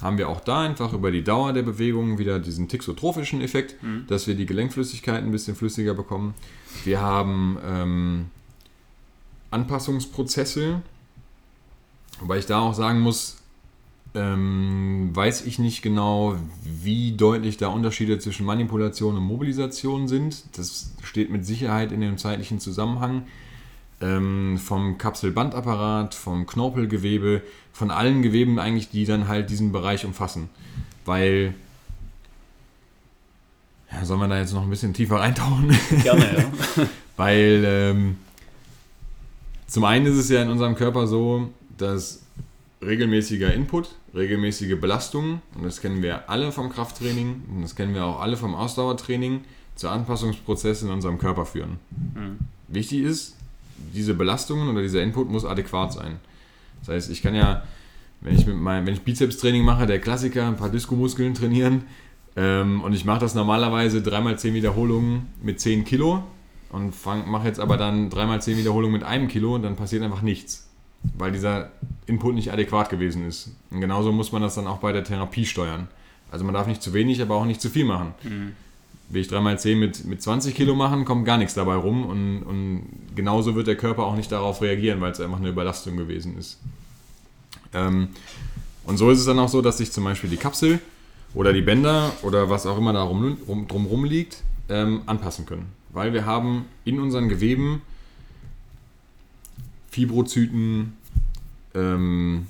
[0.00, 4.06] Haben wir auch da einfach über die Dauer der Bewegung wieder diesen tixotrophischen Effekt, Mhm.
[4.08, 6.34] dass wir die Gelenkflüssigkeit ein bisschen flüssiger bekommen.
[6.84, 8.26] Wir haben ähm,
[9.50, 10.82] Anpassungsprozesse,
[12.20, 13.38] wobei ich da auch sagen muss,
[14.16, 20.44] ähm, weiß ich nicht genau, wie deutlich da Unterschiede zwischen Manipulation und Mobilisation sind.
[20.56, 23.26] Das steht mit Sicherheit in dem zeitlichen Zusammenhang.
[24.00, 30.48] Ähm, vom Kapselbandapparat, vom Knorpelgewebe, von allen Geweben eigentlich, die dann halt diesen Bereich umfassen.
[31.04, 31.54] Weil,
[33.90, 35.76] ja, sollen wir da jetzt noch ein bisschen tiefer reintauchen?
[36.02, 36.86] Gerne, ja.
[37.16, 38.16] Weil ähm,
[39.66, 42.22] zum einen ist es ja in unserem Körper so, dass
[42.84, 48.04] regelmäßiger Input, regelmäßige Belastungen, und das kennen wir alle vom Krafttraining und das kennen wir
[48.04, 49.42] auch alle vom Ausdauertraining,
[49.74, 51.78] zu Anpassungsprozessen in unserem Körper führen.
[51.90, 52.38] Mhm.
[52.68, 53.36] Wichtig ist,
[53.94, 56.16] diese Belastungen oder dieser Input muss adäquat sein.
[56.80, 57.64] Das heißt, ich kann ja,
[58.20, 61.84] wenn ich, mit mein, wenn ich Bizeps-Training mache, der Klassiker, ein paar Diskomuskeln trainieren
[62.36, 66.24] ähm, und ich mache das normalerweise 3x10 Wiederholungen mit 10 Kilo
[66.70, 66.94] und
[67.26, 70.68] mache jetzt aber dann 3x10 Wiederholungen mit einem Kilo, dann passiert einfach nichts,
[71.16, 71.70] weil dieser
[72.06, 73.54] Input nicht adäquat gewesen ist.
[73.70, 75.88] Und genauso muss man das dann auch bei der Therapie steuern.
[76.30, 78.14] Also man darf nicht zu wenig, aber auch nicht zu viel machen.
[78.24, 78.52] Mhm
[79.08, 82.82] will ich 3x10 mit, mit 20 Kilo machen, kommt gar nichts dabei rum und, und
[83.14, 86.58] genauso wird der Körper auch nicht darauf reagieren, weil es einfach eine Überlastung gewesen ist.
[87.72, 88.08] Ähm,
[88.84, 90.80] und so ist es dann auch so, dass sich zum Beispiel die Kapsel
[91.34, 95.66] oder die Bänder oder was auch immer da rum, rum, drumrum liegt, ähm, anpassen können.
[95.90, 97.82] Weil wir haben in unseren Geweben
[99.90, 100.96] Fibrozyten,
[101.74, 102.46] ähm,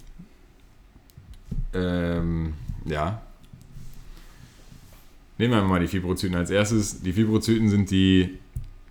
[1.75, 2.55] ähm,
[2.87, 3.21] ja,
[5.38, 7.03] Nehmen wir mal die Fibrozyten als erstes.
[7.03, 8.38] Die Fibrozyten sind die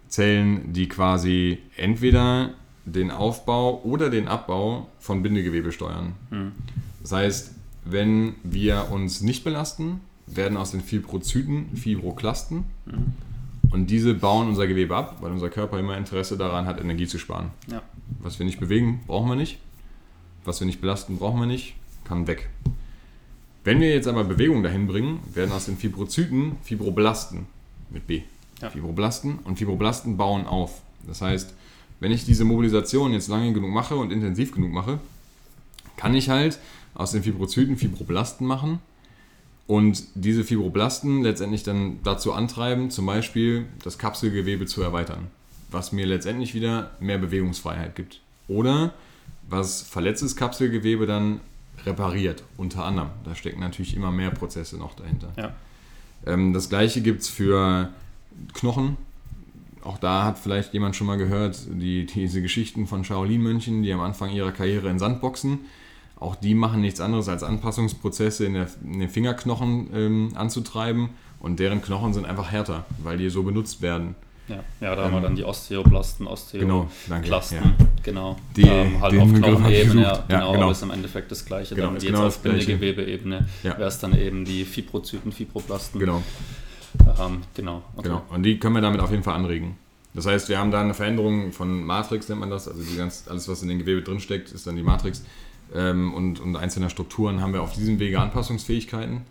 [0.09, 2.53] Zellen, die quasi entweder
[2.85, 6.13] den Aufbau oder den Abbau von Bindegewebe steuern.
[6.29, 6.51] Mhm.
[7.01, 13.13] Das heißt, wenn wir uns nicht belasten, werden aus den Fibrozyten Fibroklasten mhm.
[13.71, 17.17] und diese bauen unser Gewebe ab, weil unser Körper immer Interesse daran hat, Energie zu
[17.17, 17.51] sparen.
[17.71, 17.81] Ja.
[18.19, 19.59] Was wir nicht bewegen, brauchen wir nicht.
[20.45, 21.75] Was wir nicht belasten, brauchen wir nicht.
[22.03, 22.49] Kann weg.
[23.63, 27.45] Wenn wir jetzt aber Bewegung dahin bringen, werden aus den Fibrozyten Fibroblasten
[27.89, 28.23] mit B.
[28.61, 28.69] Ja.
[28.69, 30.81] Fibroblasten und Fibroblasten bauen auf.
[31.07, 31.53] Das heißt,
[31.99, 34.99] wenn ich diese Mobilisation jetzt lange genug mache und intensiv genug mache,
[35.95, 36.59] kann ich halt
[36.93, 38.79] aus den Fibrozyten Fibroblasten machen
[39.67, 45.27] und diese Fibroblasten letztendlich dann dazu antreiben, zum Beispiel das Kapselgewebe zu erweitern,
[45.71, 48.19] was mir letztendlich wieder mehr Bewegungsfreiheit gibt.
[48.49, 48.93] Oder
[49.49, 51.39] was verletztes Kapselgewebe dann
[51.85, 53.09] repariert, unter anderem.
[53.23, 55.33] Da stecken natürlich immer mehr Prozesse noch dahinter.
[55.37, 55.53] Ja.
[56.25, 57.89] Ähm, das gleiche gibt es für
[58.53, 58.97] Knochen.
[59.83, 63.99] Auch da hat vielleicht jemand schon mal gehört, die, diese Geschichten von Shaolin-Mönchen, die am
[63.99, 65.59] Anfang ihrer Karriere in Sand boxen.
[66.17, 71.09] Auch die machen nichts anderes als Anpassungsprozesse in, der, in den Fingerknochen ähm, anzutreiben
[71.41, 74.15] und deren Knochen sind einfach härter, weil die so benutzt werden.
[74.47, 77.87] Ja, ja da ähm, haben wir dann die Osteoblasten, Osteoklasten, genau, ja.
[78.03, 78.35] genau.
[78.55, 80.63] Die, ähm, halt auf Knochenebene, ja, genau, genau.
[80.63, 81.75] aber ist im Endeffekt das Gleiche.
[81.75, 83.77] Genau, dann jetzt genau auf Bindegewebebene ja.
[83.77, 85.99] wäre es dann eben die Fibrozyten, Fibroblasten.
[85.99, 86.21] Genau.
[87.19, 88.09] Ähm, genau, okay.
[88.09, 88.23] genau.
[88.29, 89.77] Und die können wir damit auf jeden Fall anregen.
[90.13, 93.25] Das heißt, wir haben da eine Veränderung von Matrix, nennt man das, also die ganz,
[93.27, 95.23] alles, was in den Gewebe drinsteckt, ist dann die Matrix.
[95.73, 99.21] Ähm, und, und einzelner Strukturen haben wir auf diesem Wege Anpassungsfähigkeiten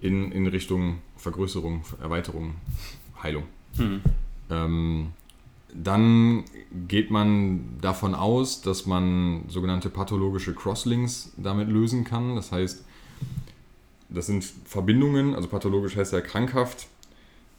[0.00, 2.54] in, in Richtung Vergrößerung, Erweiterung,
[3.22, 3.44] Heilung.
[3.76, 4.02] Hm.
[4.50, 5.08] Ähm,
[5.72, 6.44] dann
[6.88, 12.34] geht man davon aus, dass man sogenannte pathologische Crosslinks damit lösen kann.
[12.34, 12.84] Das heißt,
[14.08, 16.88] das sind Verbindungen, also pathologisch heißt ja krankhaft,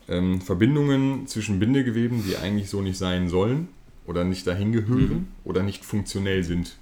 [0.10, 3.70] ähm, Verbindungen zwischen Bindegeweben, die eigentlich so nicht sein sollen
[4.06, 5.28] oder nicht dahin gehören mhm.
[5.46, 6.78] oder nicht funktionell sind.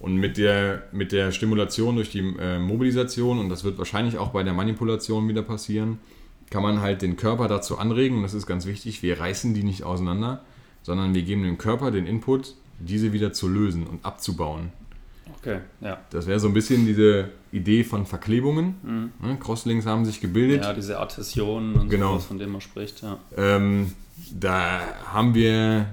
[0.00, 4.30] Und mit der, mit der Stimulation durch die äh, Mobilisation, und das wird wahrscheinlich auch
[4.30, 5.98] bei der Manipulation wieder passieren,
[6.50, 9.62] kann man halt den Körper dazu anregen, und das ist ganz wichtig, wir reißen die
[9.62, 10.42] nicht auseinander,
[10.82, 14.72] sondern wir geben dem Körper den Input, diese wieder zu lösen und abzubauen.
[15.38, 15.98] Okay, ja.
[16.10, 18.74] Das wäre so ein bisschen diese Idee von Verklebungen.
[18.82, 19.12] Mhm.
[19.26, 20.64] Ne, Crosslinks haben sich gebildet.
[20.64, 22.12] Ja, diese Adhäsionen und genau.
[22.12, 23.02] sowas, von dem man spricht.
[23.02, 23.18] Ja.
[23.36, 23.92] Ähm,
[24.32, 24.80] da
[25.12, 25.86] haben wir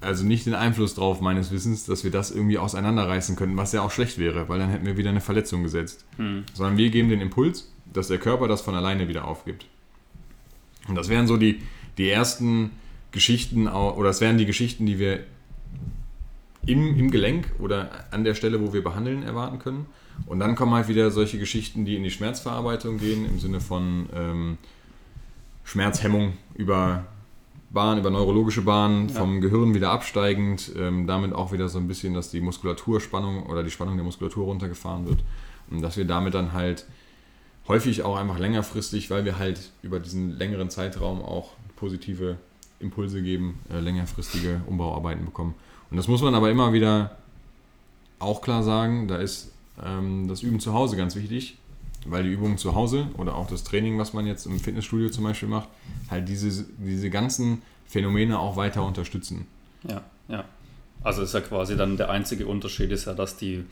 [0.00, 3.82] also nicht den Einfluss drauf, meines Wissens, dass wir das irgendwie auseinanderreißen könnten, was ja
[3.82, 6.04] auch schlecht wäre, weil dann hätten wir wieder eine Verletzung gesetzt.
[6.18, 6.44] Mhm.
[6.54, 9.66] Sondern wir geben den Impuls dass der Körper das von alleine wieder aufgibt.
[10.88, 11.62] Und das wären so die,
[11.98, 12.70] die ersten
[13.10, 15.20] Geschichten, oder das wären die Geschichten, die wir
[16.66, 19.86] im, im Gelenk oder an der Stelle, wo wir behandeln, erwarten können.
[20.26, 24.08] Und dann kommen halt wieder solche Geschichten, die in die Schmerzverarbeitung gehen, im Sinne von
[24.14, 24.58] ähm,
[25.64, 27.04] Schmerzhemmung über
[27.70, 29.14] Bahn, über neurologische Bahnen, ja.
[29.14, 33.62] vom Gehirn wieder absteigend, ähm, damit auch wieder so ein bisschen, dass die Muskulaturspannung oder
[33.62, 35.18] die Spannung der Muskulatur runtergefahren wird.
[35.70, 36.86] Und dass wir damit dann halt
[37.68, 42.36] häufig auch einfach längerfristig, weil wir halt über diesen längeren Zeitraum auch positive
[42.80, 45.54] Impulse geben, äh, längerfristige Umbauarbeiten bekommen.
[45.90, 47.16] Und das muss man aber immer wieder
[48.18, 49.52] auch klar sagen, da ist
[49.84, 51.58] ähm, das Üben zu Hause ganz wichtig,
[52.06, 55.24] weil die Übungen zu Hause oder auch das Training, was man jetzt im Fitnessstudio zum
[55.24, 55.68] Beispiel macht,
[56.10, 59.46] halt diese, diese ganzen Phänomene auch weiter unterstützen.
[59.88, 60.44] Ja, ja.
[61.06, 63.64] Also ist ja quasi dann der einzige Unterschied ist ja, dass die,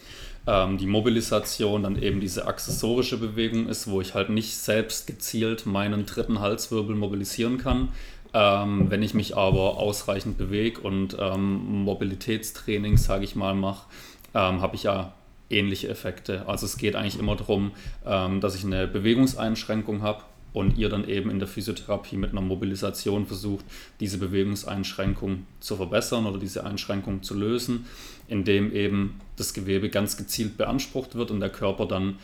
[0.47, 5.67] ähm, die Mobilisation dann eben diese accessorische Bewegung ist, wo ich halt nicht selbst gezielt
[5.67, 7.89] meinen dritten Halswirbel mobilisieren kann,
[8.37, 13.87] Ähm, wenn ich mich aber ausreichend bewege und ähm, Mobilitätstraining, sage ich mal, mache,
[14.35, 15.13] ähm, habe ich ja
[15.51, 16.43] ähnliche Effekte.
[16.49, 17.71] Also es geht eigentlich immer darum,
[18.05, 20.23] ähm, dass ich eine Bewegungseinschränkung habe
[20.55, 23.65] und ihr dann eben in der Physiotherapie mit einer Mobilisation versucht,
[24.01, 27.87] diese Bewegungseinschränkung zu verbessern oder diese Einschränkung zu lösen,
[28.29, 32.19] indem eben das Gewebe ganz gezielt beansprucht wird und der Körper dann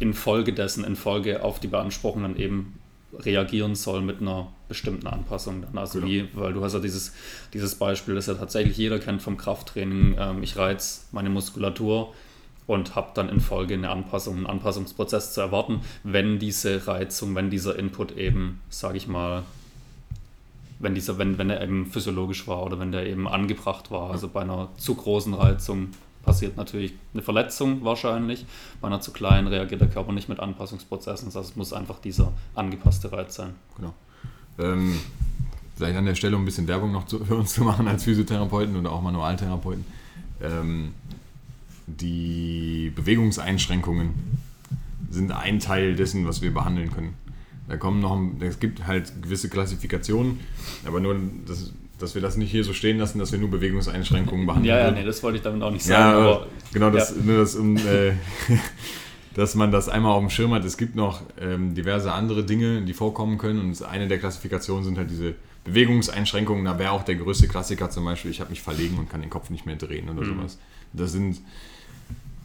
[0.00, 2.74] infolgedessen, in Folge auf die Beanspruchung dann eben
[3.16, 5.62] reagieren soll mit einer bestimmten Anpassung.
[5.62, 5.78] Dann.
[5.78, 6.10] Also genau.
[6.10, 7.12] wie, weil du hast ja dieses,
[7.54, 12.12] dieses Beispiel, das ja tatsächlich jeder kennt vom Krafttraining, ähm, ich reiz meine Muskulatur,
[12.68, 17.50] und habe dann in Folge eine Anpassung, einen Anpassungsprozess zu erwarten, wenn diese Reizung, wenn
[17.50, 19.42] dieser Input eben, sage ich mal,
[20.78, 24.10] wenn dieser, wenn, wenn er eben physiologisch war oder wenn der eben angebracht war.
[24.10, 25.88] Also bei einer zu großen Reizung
[26.22, 28.44] passiert natürlich eine Verletzung wahrscheinlich.
[28.82, 31.32] Bei einer zu kleinen reagiert der Körper nicht mit Anpassungsprozessen.
[31.32, 33.54] Das muss einfach dieser angepasste Reiz sein.
[33.78, 33.94] Genau.
[34.58, 35.00] Ähm,
[35.74, 38.04] vielleicht an der Stelle, um ein bisschen Werbung noch zu, für uns zu machen als
[38.04, 39.86] Physiotherapeuten oder auch Manualtherapeuten.
[40.42, 40.92] Ähm,
[42.00, 44.10] die Bewegungseinschränkungen
[45.10, 47.14] sind ein Teil dessen, was wir behandeln können.
[47.68, 50.40] Da kommen noch, es gibt halt gewisse Klassifikationen,
[50.86, 51.16] aber nur,
[51.46, 54.74] dass, dass wir das nicht hier so stehen lassen, dass wir nur Bewegungseinschränkungen behandeln.
[54.74, 56.18] Ja, ja, nee, das wollte ich damit auch nicht sagen.
[56.18, 57.16] Ja, aber, genau, das, ja.
[57.22, 58.12] nur das, um, äh,
[59.34, 60.64] dass man das einmal auf dem Schirm hat.
[60.64, 64.96] Es gibt noch ähm, diverse andere Dinge, die vorkommen können und eine der Klassifikationen sind
[64.96, 65.34] halt diese
[65.64, 66.64] Bewegungseinschränkungen.
[66.64, 69.30] Da wäre auch der größte Klassiker zum Beispiel, ich habe mich verlegen und kann den
[69.30, 70.36] Kopf nicht mehr drehen oder mhm.
[70.36, 70.58] sowas.
[70.94, 71.40] Das sind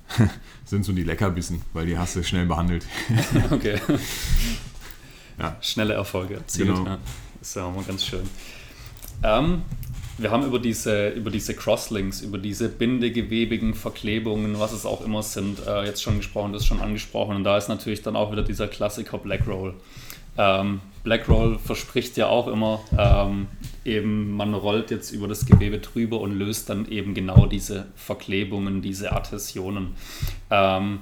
[0.66, 2.86] sind so die Leckerbissen, weil die hast du schnell behandelt.
[3.51, 3.80] okay.
[5.39, 5.58] Ja.
[5.62, 6.70] Schnelle Erfolge erzielt.
[6.70, 6.86] Genau.
[6.86, 6.97] Ja.
[7.41, 8.30] Ist ja auch mal ganz schön.
[9.24, 9.64] Ähm,
[10.18, 15.24] wir haben über diese, über diese Crosslinks, über diese bindegewebigen Verklebungen, was es auch immer
[15.24, 17.36] sind, äh, jetzt schon gesprochen, das ist schon angesprochen.
[17.36, 19.74] Und da ist natürlich dann auch wieder dieser Klassiker Black Roll.
[20.38, 23.47] Ähm, Blackroll verspricht ja auch immer, ähm,
[23.86, 28.82] eben man rollt jetzt über das Gewebe drüber und löst dann eben genau diese Verklebungen,
[28.82, 29.96] diese Adhäsionen.
[30.50, 31.00] Ähm,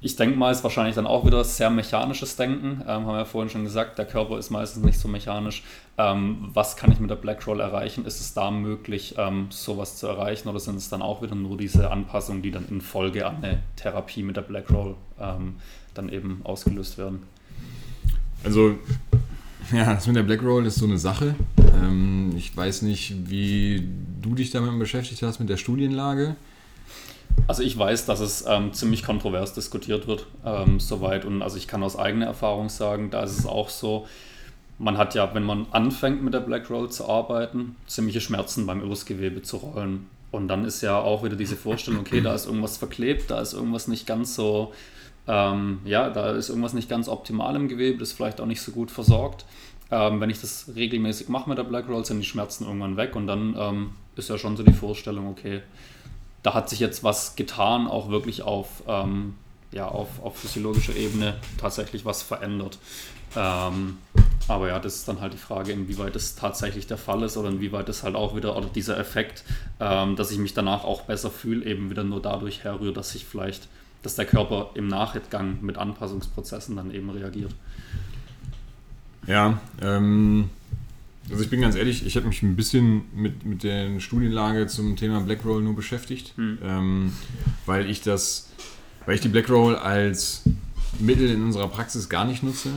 [0.00, 2.82] ich denke mal, ist wahrscheinlich dann auch wieder sehr mechanisches Denken.
[2.82, 5.64] Ähm, haben wir ja vorhin schon gesagt, der Körper ist meistens nicht so mechanisch.
[5.96, 8.04] Ähm, was kann ich mit der Blackroll erreichen?
[8.04, 11.56] Ist es da möglich, ähm, sowas zu erreichen oder sind es dann auch wieder nur
[11.56, 15.56] diese Anpassungen, die dann in Folge an eine Therapie mit der Blackroll ähm,
[15.94, 17.24] dann eben ausgelöst werden?
[18.44, 18.78] Also,
[19.72, 21.34] ja, das mit der Black Roll ist so eine Sache.
[21.82, 23.86] Ähm, ich weiß nicht, wie
[24.22, 26.36] du dich damit beschäftigt hast mit der Studienlage.
[27.46, 31.24] Also ich weiß, dass es ähm, ziemlich kontrovers diskutiert wird, ähm, soweit.
[31.24, 34.06] Und also ich kann aus eigener Erfahrung sagen, da ist es auch so,
[34.78, 38.80] man hat ja, wenn man anfängt mit der Black Roll zu arbeiten, ziemliche Schmerzen beim
[38.80, 40.06] übers Gewebe zu rollen.
[40.30, 43.54] Und dann ist ja auch wieder diese Vorstellung, okay, da ist irgendwas verklebt, da ist
[43.54, 44.72] irgendwas nicht ganz so
[45.28, 48.62] ähm, ja, da ist irgendwas nicht ganz optimal im Gewebe, das ist vielleicht auch nicht
[48.62, 49.44] so gut versorgt.
[49.90, 53.14] Ähm, wenn ich das regelmäßig mache mit der Black Roll, sind die Schmerzen irgendwann weg
[53.14, 55.60] und dann ähm, ist ja schon so die Vorstellung, okay,
[56.42, 59.34] da hat sich jetzt was getan, auch wirklich auf, ähm,
[59.70, 62.78] ja, auf, auf physiologischer Ebene tatsächlich was verändert.
[63.36, 63.98] Ähm,
[64.46, 67.50] aber ja, das ist dann halt die Frage, inwieweit das tatsächlich der Fall ist oder
[67.50, 69.44] inwieweit das halt auch wieder, oder dieser Effekt,
[69.78, 73.26] ähm, dass ich mich danach auch besser fühle, eben wieder nur dadurch herrührt, dass ich
[73.26, 73.68] vielleicht
[74.02, 77.54] dass der Körper im Nachgang mit Anpassungsprozessen dann eben reagiert.
[79.26, 80.48] Ja, ähm,
[81.30, 84.96] also ich bin ganz ehrlich, ich habe mich ein bisschen mit, mit der Studienlage zum
[84.96, 86.58] Thema Blackroll nur beschäftigt, hm.
[86.62, 87.12] ähm,
[87.66, 88.50] weil ich das,
[89.04, 90.44] weil ich die Blackroll als
[90.98, 92.70] Mittel in unserer Praxis gar nicht nutze.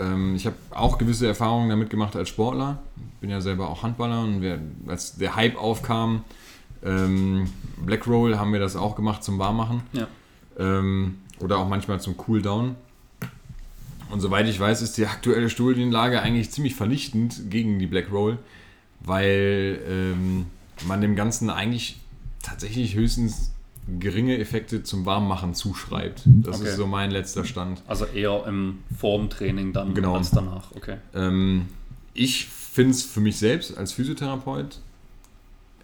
[0.00, 2.82] Ähm, ich habe auch gewisse Erfahrungen damit gemacht als Sportler.
[3.14, 6.24] Ich bin ja selber auch Handballer und wir, als der Hype aufkam,
[6.84, 7.48] ähm,
[7.84, 9.82] Blackroll haben wir das auch gemacht zum Warmmachen.
[9.92, 10.08] Ja.
[10.58, 12.74] Ähm, oder auch manchmal zum Cooldown.
[14.10, 18.38] Und soweit ich weiß, ist die aktuelle Studienlage eigentlich ziemlich vernichtend gegen die Black Roll,
[19.00, 20.46] weil ähm,
[20.86, 22.00] man dem Ganzen eigentlich
[22.42, 23.52] tatsächlich höchstens
[23.98, 26.22] geringe Effekte zum Warmmachen zuschreibt.
[26.26, 26.70] Das okay.
[26.70, 27.82] ist so mein letzter Stand.
[27.86, 30.16] Also eher im Formtraining dann genau.
[30.16, 30.72] als danach.
[30.74, 30.96] Okay.
[31.14, 31.66] Ähm,
[32.12, 34.80] ich finde es für mich selbst als Physiotherapeut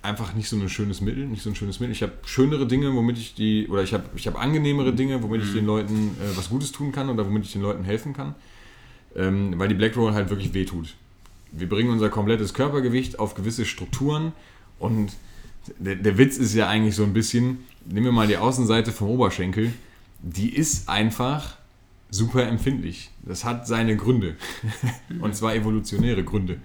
[0.04, 1.92] einfach nicht so ein schönes Mittel, nicht so ein schönes Mittel.
[1.92, 5.40] Ich habe schönere Dinge, womit ich die, oder ich habe ich hab angenehmere Dinge, womit
[5.42, 5.46] mhm.
[5.46, 8.34] ich den Leuten äh, was Gutes tun kann oder womit ich den Leuten helfen kann.
[9.16, 10.94] Ähm, weil die Black Roll halt wirklich wehtut.
[11.52, 14.32] Wir bringen unser komplettes Körpergewicht auf gewisse Strukturen
[14.78, 15.12] und
[15.78, 19.08] der, der Witz ist ja eigentlich so ein bisschen, nehmen wir mal die Außenseite vom
[19.08, 19.72] Oberschenkel,
[20.20, 21.56] die ist einfach
[22.10, 23.10] super empfindlich.
[23.22, 24.36] Das hat seine Gründe.
[25.20, 26.58] und zwar evolutionäre Gründe.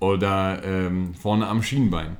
[0.00, 2.16] Oder ähm, vorne am Schienbein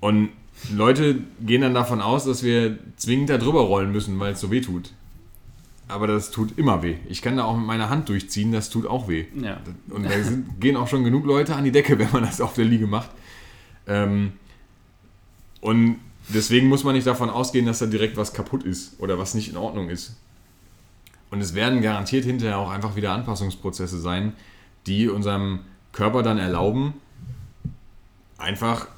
[0.00, 0.30] und
[0.72, 4.50] Leute gehen dann davon aus, dass wir zwingend da drüber rollen müssen, weil es so
[4.50, 4.92] weh tut.
[5.88, 6.96] aber das tut immer weh.
[7.08, 9.24] Ich kann da auch mit meiner Hand durchziehen, das tut auch weh.
[9.40, 9.58] Ja.
[9.88, 12.54] Und da sind, gehen auch schon genug Leute an die Decke, wenn man das auf
[12.54, 13.10] der Liege macht.
[13.86, 14.32] Ähm,
[15.60, 15.96] und
[16.28, 19.48] deswegen muss man nicht davon ausgehen, dass da direkt was kaputt ist oder was nicht
[19.48, 20.16] in Ordnung ist.
[21.30, 24.34] Und es werden garantiert hinterher auch einfach wieder Anpassungsprozesse sein,
[24.86, 25.60] die unserem
[25.92, 26.94] Körper dann erlauben,
[28.36, 28.88] einfach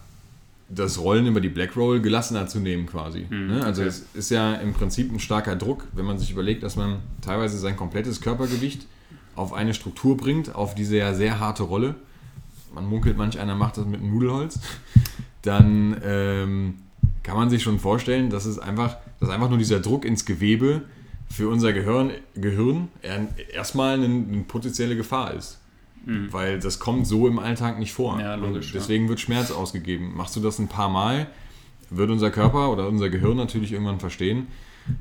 [0.72, 3.26] das Rollen über die Black Roll gelassener zu nehmen quasi.
[3.28, 3.64] Mhm, Ne?
[3.64, 3.88] Also okay.
[3.88, 7.58] es ist ja im Prinzip ein starker Druck, wenn man sich überlegt, dass man teilweise
[7.58, 8.86] sein komplettes Körpergewicht
[9.36, 11.96] auf eine Struktur bringt, auf diese ja sehr harte Rolle.
[12.74, 14.60] Man munkelt, manch einer macht das mit einem Nudelholz.
[15.42, 16.74] Dann ähm,
[17.22, 20.82] kann man sich schon vorstellen, dass es einfach, dass einfach nur dieser Druck ins Gewebe
[21.30, 25.59] für unser Gehirn, Gehirn er- erstmal eine, eine potenzielle Gefahr ist.
[26.06, 28.14] Weil das kommt so im Alltag nicht vor.
[28.14, 28.20] Mhm.
[28.20, 30.12] Ja, logisch, deswegen wird Schmerz ausgegeben.
[30.16, 31.26] Machst du das ein paar Mal,
[31.90, 34.46] wird unser Körper oder unser Gehirn natürlich irgendwann verstehen.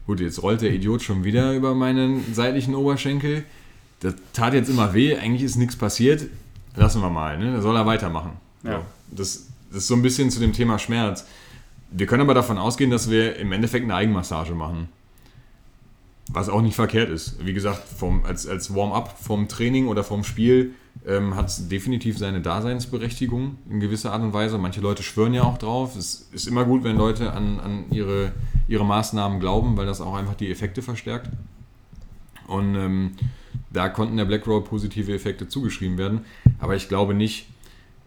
[0.05, 3.43] Gut, jetzt rollt der Idiot schon wieder über meinen seitlichen Oberschenkel.
[4.01, 6.27] Das tat jetzt immer weh, eigentlich ist nichts passiert.
[6.75, 7.53] Lassen wir mal, ne?
[7.53, 8.31] Da soll er weitermachen.
[8.63, 8.81] Ja.
[9.11, 11.25] Das, das ist so ein bisschen zu dem Thema Schmerz.
[11.91, 14.89] Wir können aber davon ausgehen, dass wir im Endeffekt eine Eigenmassage machen.
[16.31, 17.43] Was auch nicht verkehrt ist.
[17.43, 20.75] Wie gesagt, vom, als, als Warm-up vom Training oder vom Spiel
[21.09, 24.59] ähm, hat es definitiv seine Daseinsberechtigung in gewisser Art und Weise.
[24.59, 25.95] Manche Leute schwören ja auch drauf.
[25.95, 28.31] Es ist immer gut, wenn Leute an, an ihre,
[28.67, 31.29] ihre Maßnahmen glauben, weil das auch einfach die Effekte verstärkt.
[32.47, 33.11] Und ähm,
[33.71, 36.21] da konnten der Blackroll positive Effekte zugeschrieben werden.
[36.59, 37.47] Aber ich glaube nicht,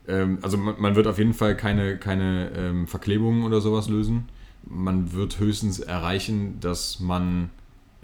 [0.07, 4.29] ähm, also man, man wird auf jeden Fall keine, keine ähm, Verklebungen oder sowas lösen.
[4.65, 7.51] Man wird höchstens erreichen, dass man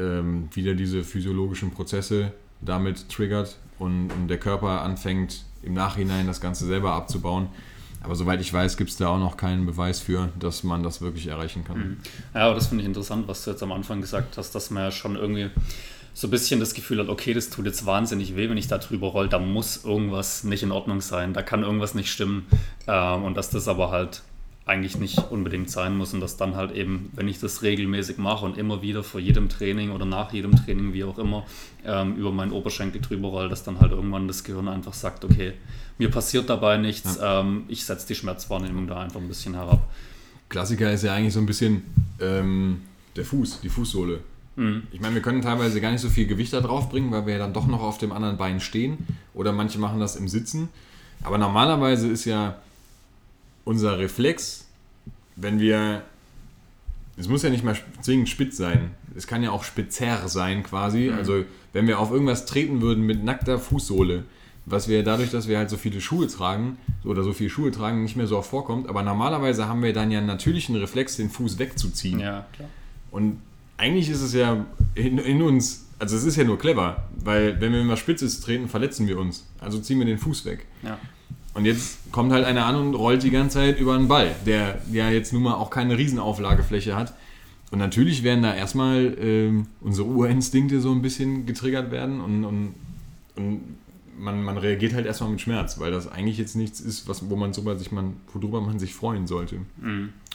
[0.00, 6.40] ähm, wieder diese physiologischen Prozesse damit triggert und, und der Körper anfängt im Nachhinein das
[6.40, 7.48] Ganze selber abzubauen.
[8.00, 11.00] Aber soweit ich weiß, gibt es da auch noch keinen Beweis für, dass man das
[11.00, 11.98] wirklich erreichen kann.
[12.32, 14.84] Ja, aber das finde ich interessant, was du jetzt am Anfang gesagt hast, dass man
[14.84, 15.50] ja schon irgendwie
[16.14, 18.78] so ein bisschen das Gefühl hat, okay, das tut jetzt wahnsinnig weh, wenn ich da
[18.78, 22.46] drüber roll, da muss irgendwas nicht in Ordnung sein, da kann irgendwas nicht stimmen
[22.88, 24.22] ähm, und dass das aber halt
[24.68, 28.44] eigentlich nicht unbedingt sein muss und dass dann halt eben, wenn ich das regelmäßig mache
[28.44, 31.46] und immer wieder vor jedem Training oder nach jedem Training, wie auch immer,
[31.84, 35.54] ähm, über meinen Oberschenkel drüber roll, dass dann halt irgendwann das Gehirn einfach sagt, okay,
[35.96, 39.88] mir passiert dabei nichts, ähm, ich setze die Schmerzwahrnehmung da einfach ein bisschen herab.
[40.48, 41.82] Klassiker ist ja eigentlich so ein bisschen
[42.20, 42.82] ähm,
[43.16, 44.20] der Fuß, die Fußsohle.
[44.90, 47.34] Ich meine, wir können teilweise gar nicht so viel Gewicht da drauf bringen, weil wir
[47.34, 48.98] ja dann doch noch auf dem anderen Bein stehen.
[49.32, 50.68] Oder manche machen das im Sitzen.
[51.22, 52.56] Aber normalerweise ist ja
[53.68, 54.66] unser Reflex,
[55.36, 56.02] wenn wir.
[57.18, 58.92] Es muss ja nicht mal zwingend spitz sein.
[59.16, 61.10] Es kann ja auch spitzer sein quasi.
[61.10, 64.22] Also wenn wir auf irgendwas treten würden mit nackter Fußsohle,
[64.66, 68.04] was wir dadurch, dass wir halt so viele Schuhe tragen oder so viele Schuhe tragen,
[68.04, 68.88] nicht mehr so oft vorkommt.
[68.88, 72.20] Aber normalerweise haben wir dann ja einen natürlichen Reflex, den Fuß wegzuziehen.
[72.20, 72.68] Ja, klar.
[73.10, 73.38] Und
[73.76, 74.64] eigentlich ist es ja
[74.94, 78.68] in, in uns, also es ist ja nur clever, weil wenn wir mal Spitzes treten,
[78.68, 79.44] verletzen wir uns.
[79.58, 80.66] Also ziehen wir den Fuß weg.
[80.84, 80.98] Ja.
[81.58, 84.80] Und jetzt kommt halt einer an und rollt die ganze Zeit über einen Ball, der
[84.92, 87.14] ja jetzt nun mal auch keine Riesenauflagefläche hat.
[87.72, 92.74] Und natürlich werden da erstmal ähm, unsere Urinstinkte so ein bisschen getriggert werden und, und,
[93.34, 93.60] und
[94.16, 97.34] man, man reagiert halt erstmal mit Schmerz, weil das eigentlich jetzt nichts ist, was, wo
[97.34, 99.56] man drüber sich man, worüber man sich freuen sollte.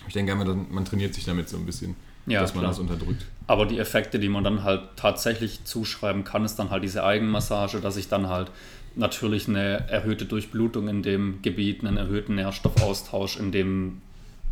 [0.07, 1.95] Ich denke einfach, man trainiert sich damit so ein bisschen,
[2.25, 2.71] Ja, dass man klar.
[2.71, 3.25] das unterdrückt.
[3.47, 7.79] Aber die Effekte, die man dann halt tatsächlich zuschreiben kann, ist dann halt diese Eigenmassage,
[7.79, 8.51] dass ich dann halt
[8.95, 14.01] natürlich eine erhöhte Durchblutung in dem Gebiet, einen erhöhten Nährstoffaustausch in dem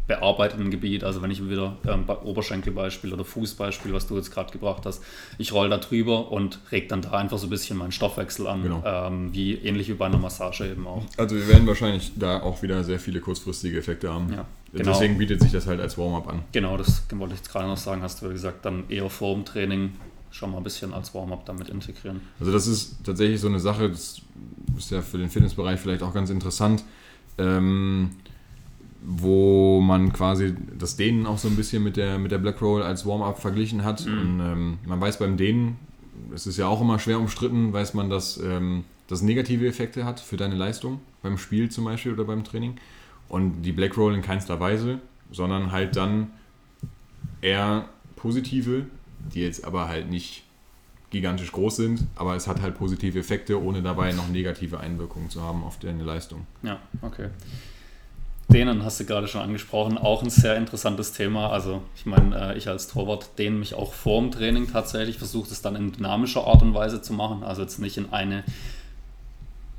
[0.07, 4.51] bearbeiteten Gebiet, also wenn ich wieder ähm, bei Oberschenkelbeispiel oder Fußbeispiel, was du jetzt gerade
[4.51, 5.01] gebracht hast,
[5.37, 8.63] ich roll da drüber und reg dann da einfach so ein bisschen meinen Stoffwechsel an,
[8.63, 8.83] Genau.
[8.85, 11.03] ähm, wie ähnlich wie bei einer Massage eben auch.
[11.17, 14.33] Also wir werden wahrscheinlich da auch wieder sehr viele kurzfristige Effekte haben.
[14.33, 14.91] Ja, genau.
[14.91, 16.41] Deswegen bietet sich das halt als Warm-up an.
[16.51, 19.33] Genau, das wollte ich jetzt gerade noch sagen, hast du ja gesagt, dann eher vor
[19.35, 19.91] dem Training
[20.31, 22.21] schon mal ein bisschen als Warm-up damit integrieren.
[22.39, 24.21] Also das ist tatsächlich so eine Sache, das
[24.77, 26.83] ist ja für den Fitnessbereich vielleicht auch ganz interessant,
[27.37, 28.11] ähm,
[29.03, 32.81] wo man quasi das Dehnen auch so ein bisschen mit der, mit der Black Roll
[32.83, 34.05] als Warm-up verglichen hat.
[34.05, 35.77] Und ähm, man weiß beim Dehnen,
[36.33, 40.19] es ist ja auch immer schwer umstritten, weiß man, dass ähm, das negative Effekte hat
[40.19, 42.75] für deine Leistung, beim Spiel zum Beispiel oder beim Training.
[43.27, 44.99] Und die Black Roll in keinster Weise,
[45.31, 46.31] sondern halt dann
[47.41, 48.85] eher positive,
[49.33, 50.43] die jetzt aber halt nicht
[51.09, 55.41] gigantisch groß sind, aber es hat halt positive Effekte, ohne dabei noch negative Einwirkungen zu
[55.41, 56.47] haben auf deine Leistung.
[56.63, 57.29] Ja, okay.
[58.51, 61.49] Dehnen hast du gerade schon angesprochen, auch ein sehr interessantes Thema.
[61.51, 65.61] Also ich meine, äh, ich als Torwart dehne mich auch vorm Training tatsächlich, versuche es
[65.61, 68.43] dann in dynamischer Art und Weise zu machen, also jetzt nicht in eine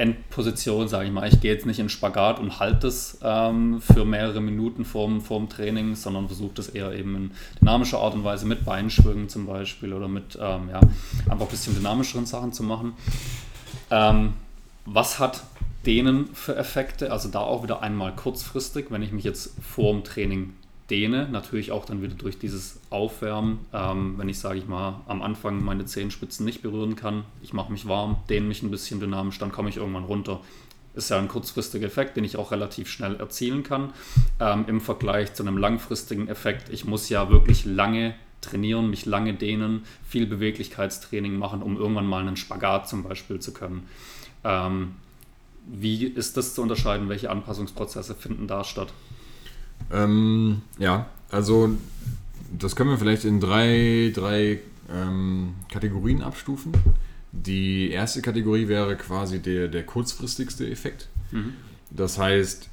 [0.02, 1.28] Endposition, sage ich mal.
[1.28, 5.48] Ich gehe jetzt nicht in Spagat und halte es ähm, für mehrere Minuten vorm, vorm
[5.48, 7.30] Training, sondern versuche das eher eben in
[7.60, 10.80] dynamischer Art und Weise mit Beinschwüngen zum Beispiel oder mit ähm, ja,
[11.30, 12.94] einfach ein bisschen dynamischeren Sachen zu machen.
[13.92, 14.32] Ähm,
[14.86, 15.44] was hat
[15.86, 17.12] denen für Effekte?
[17.12, 20.54] Also da auch wieder einmal kurzfristig, wenn ich mich jetzt vorm Training
[20.92, 25.22] dehne, natürlich auch dann wieder durch dieses Aufwärmen, ähm, wenn ich, sage ich mal, am
[25.22, 29.38] Anfang meine Zehenspitzen nicht berühren kann, ich mache mich warm, dehne mich ein bisschen dynamisch,
[29.38, 30.40] dann komme ich irgendwann runter.
[30.94, 33.94] Ist ja ein kurzfristiger Effekt, den ich auch relativ schnell erzielen kann.
[34.38, 39.32] Ähm, Im Vergleich zu einem langfristigen Effekt, ich muss ja wirklich lange trainieren, mich lange
[39.32, 43.88] dehnen, viel Beweglichkeitstraining machen, um irgendwann mal einen Spagat zum Beispiel zu können.
[44.44, 44.96] Ähm,
[45.66, 47.08] wie ist das zu unterscheiden?
[47.08, 48.92] Welche Anpassungsprozesse finden da statt?
[49.90, 51.70] Ähm, ja, also
[52.58, 54.60] das können wir vielleicht in drei, drei
[54.92, 56.72] ähm, Kategorien abstufen.
[57.32, 61.08] Die erste Kategorie wäre quasi der, der kurzfristigste Effekt.
[61.30, 61.54] Mhm.
[61.90, 62.68] Das heißt,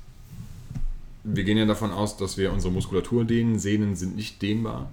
[1.23, 3.59] wir gehen ja davon aus, dass wir unsere Muskulatur dehnen.
[3.59, 4.89] Sehnen sind nicht dehnbar,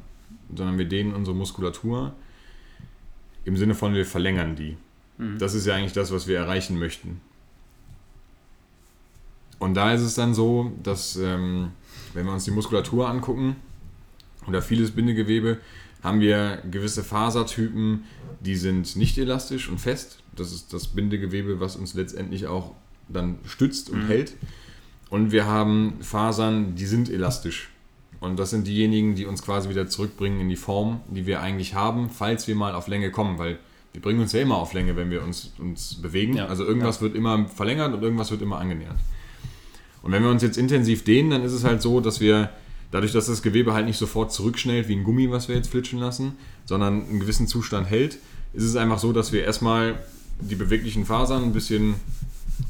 [0.54, 2.12] sondern wir dehnen unsere Muskulatur
[3.44, 4.76] im Sinne von, wir verlängern die.
[5.18, 5.38] Mhm.
[5.38, 7.20] Das ist ja eigentlich das, was wir erreichen möchten.
[9.58, 11.70] Und da ist es dann so, dass ähm,
[12.16, 13.56] wenn wir uns die Muskulatur angucken
[14.48, 15.58] oder vieles Bindegewebe,
[16.02, 18.04] haben wir gewisse Fasertypen,
[18.40, 20.22] die sind nicht elastisch und fest.
[20.34, 22.74] Das ist das Bindegewebe, was uns letztendlich auch
[23.08, 24.08] dann stützt und mhm.
[24.08, 24.34] hält.
[25.10, 27.70] Und wir haben Fasern, die sind elastisch.
[28.20, 31.74] Und das sind diejenigen, die uns quasi wieder zurückbringen in die Form, die wir eigentlich
[31.74, 33.38] haben, falls wir mal auf Länge kommen.
[33.38, 33.58] Weil
[33.92, 36.36] wir bringen uns ja immer auf Länge, wenn wir uns, uns bewegen.
[36.36, 36.46] Ja.
[36.46, 37.02] Also irgendwas ja.
[37.02, 38.96] wird immer verlängert und irgendwas wird immer angenähert.
[40.06, 42.50] Und wenn wir uns jetzt intensiv dehnen, dann ist es halt so, dass wir
[42.92, 45.98] dadurch, dass das Gewebe halt nicht sofort zurückschnellt wie ein Gummi, was wir jetzt flitschen
[45.98, 46.34] lassen,
[46.64, 48.18] sondern einen gewissen Zustand hält,
[48.52, 49.98] ist es einfach so, dass wir erstmal
[50.40, 51.96] die beweglichen Fasern ein bisschen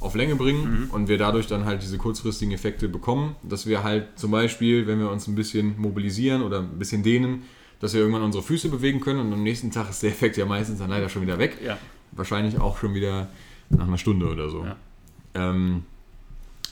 [0.00, 0.90] auf Länge bringen mhm.
[0.92, 4.98] und wir dadurch dann halt diese kurzfristigen Effekte bekommen, dass wir halt zum Beispiel, wenn
[4.98, 7.42] wir uns ein bisschen mobilisieren oder ein bisschen dehnen,
[7.80, 10.46] dass wir irgendwann unsere Füße bewegen können und am nächsten Tag ist der Effekt ja
[10.46, 11.58] meistens dann leider schon wieder weg.
[11.62, 11.76] Ja.
[12.12, 13.28] Wahrscheinlich auch schon wieder
[13.68, 14.64] nach einer Stunde oder so.
[14.64, 14.76] Ja.
[15.34, 15.82] Ähm,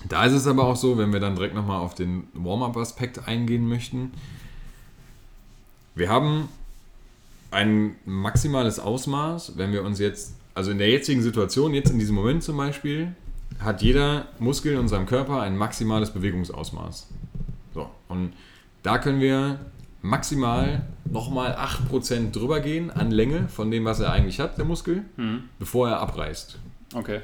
[0.08, 3.68] da ist es aber auch so, wenn wir dann direkt nochmal auf den Warm-up-Aspekt eingehen
[3.68, 4.12] möchten.
[5.94, 6.48] Wir haben
[7.50, 12.16] ein maximales Ausmaß, wenn wir uns jetzt, also in der jetzigen Situation, jetzt in diesem
[12.16, 13.14] Moment zum Beispiel,
[13.60, 17.08] hat jeder Muskel in unserem Körper ein maximales Bewegungsausmaß.
[17.72, 18.32] So, und
[18.82, 19.60] da können wir
[20.02, 25.04] maximal nochmal 8% drüber gehen an Länge von dem, was er eigentlich hat, der Muskel,
[25.16, 25.44] mhm.
[25.58, 26.58] bevor er abreißt.
[26.94, 27.20] Okay.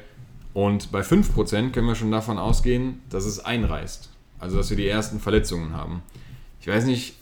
[0.52, 4.08] Und bei 5% können wir schon davon ausgehen, dass es einreißt.
[4.38, 6.02] Also dass wir die ersten Verletzungen haben.
[6.60, 7.14] Ich weiß nicht,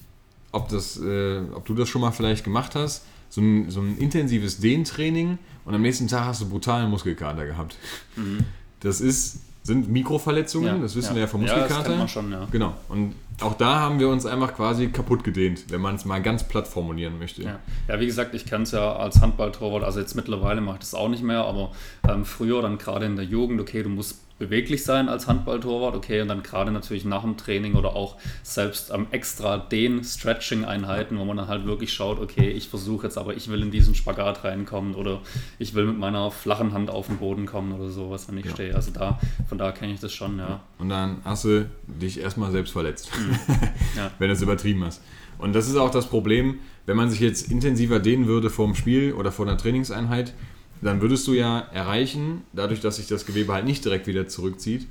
[0.52, 3.04] ob, das, äh, ob du das schon mal vielleicht gemacht hast.
[3.28, 7.76] So ein, so ein intensives Dehntraining und am nächsten Tag hast du brutalen Muskelkater gehabt.
[8.16, 8.38] Mhm.
[8.80, 11.14] Das ist sind Mikroverletzungen, ja, das wissen ja.
[11.14, 11.70] wir ja vom Muskelkater.
[11.70, 12.48] Ja, das kennt man schon, ja.
[12.50, 12.74] Genau.
[12.88, 16.46] Und auch da haben wir uns einfach quasi kaputt gedehnt, wenn man es mal ganz
[16.46, 17.42] platt formulieren möchte.
[17.42, 20.80] Ja, ja wie gesagt, ich kenne es ja als Handballtorwart, also jetzt mittlerweile mache ich
[20.80, 21.72] das auch nicht mehr, aber
[22.08, 26.20] ähm, früher dann gerade in der Jugend, okay, du musst beweglich sein als Handballtorwart, okay,
[26.20, 31.24] und dann gerade natürlich nach dem Training oder auch selbst am extra den Stretching-Einheiten, wo
[31.24, 34.44] man dann halt wirklich schaut, okay, ich versuche jetzt, aber ich will in diesen Spagat
[34.44, 35.20] reinkommen oder
[35.58, 38.52] ich will mit meiner flachen Hand auf den Boden kommen oder sowas, wenn ich ja.
[38.52, 38.74] stehe.
[38.74, 39.18] Also da,
[39.48, 40.60] von da kenne ich das schon, ja.
[40.78, 43.38] Und dann hast du dich erstmal selbst verletzt, mhm.
[43.96, 44.10] ja.
[44.18, 45.02] wenn du es übertrieben hast.
[45.38, 48.74] Und das ist auch das Problem, wenn man sich jetzt intensiver dehnen würde vor dem
[48.74, 50.34] Spiel oder vor einer Trainingseinheit,
[50.80, 54.86] dann würdest du ja erreichen, dadurch, dass sich das Gewebe halt nicht direkt wieder zurückzieht,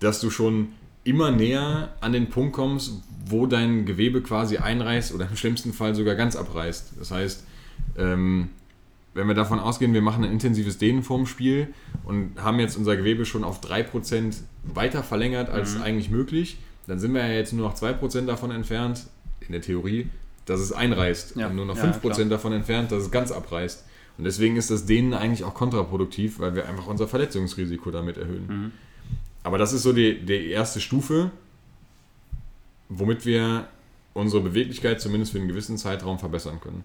[0.00, 0.68] dass du schon
[1.04, 5.94] immer näher an den Punkt kommst, wo dein Gewebe quasi einreißt oder im schlimmsten Fall
[5.94, 6.94] sogar ganz abreißt.
[6.98, 7.44] Das heißt,
[7.96, 8.48] ähm,
[9.14, 11.68] wenn wir davon ausgehen, wir machen ein intensives Dehnen vorm Spiel
[12.04, 15.82] und haben jetzt unser Gewebe schon auf 3% weiter verlängert als mhm.
[15.82, 19.06] eigentlich möglich, dann sind wir ja jetzt nur noch 2% davon entfernt,
[19.40, 20.08] in der Theorie,
[20.44, 21.36] dass es einreißt.
[21.36, 21.48] Ja.
[21.48, 23.84] Und nur noch 5% ja, davon entfernt, dass es ganz abreißt.
[24.18, 28.46] Und deswegen ist das denen eigentlich auch kontraproduktiv, weil wir einfach unser Verletzungsrisiko damit erhöhen.
[28.46, 28.72] Mhm.
[29.42, 31.30] Aber das ist so die, die erste Stufe,
[32.88, 33.68] womit wir
[34.14, 36.84] unsere Beweglichkeit zumindest für einen gewissen Zeitraum verbessern können.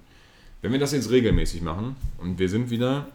[0.62, 3.08] Wenn wir das jetzt regelmäßig machen und wir sind wieder,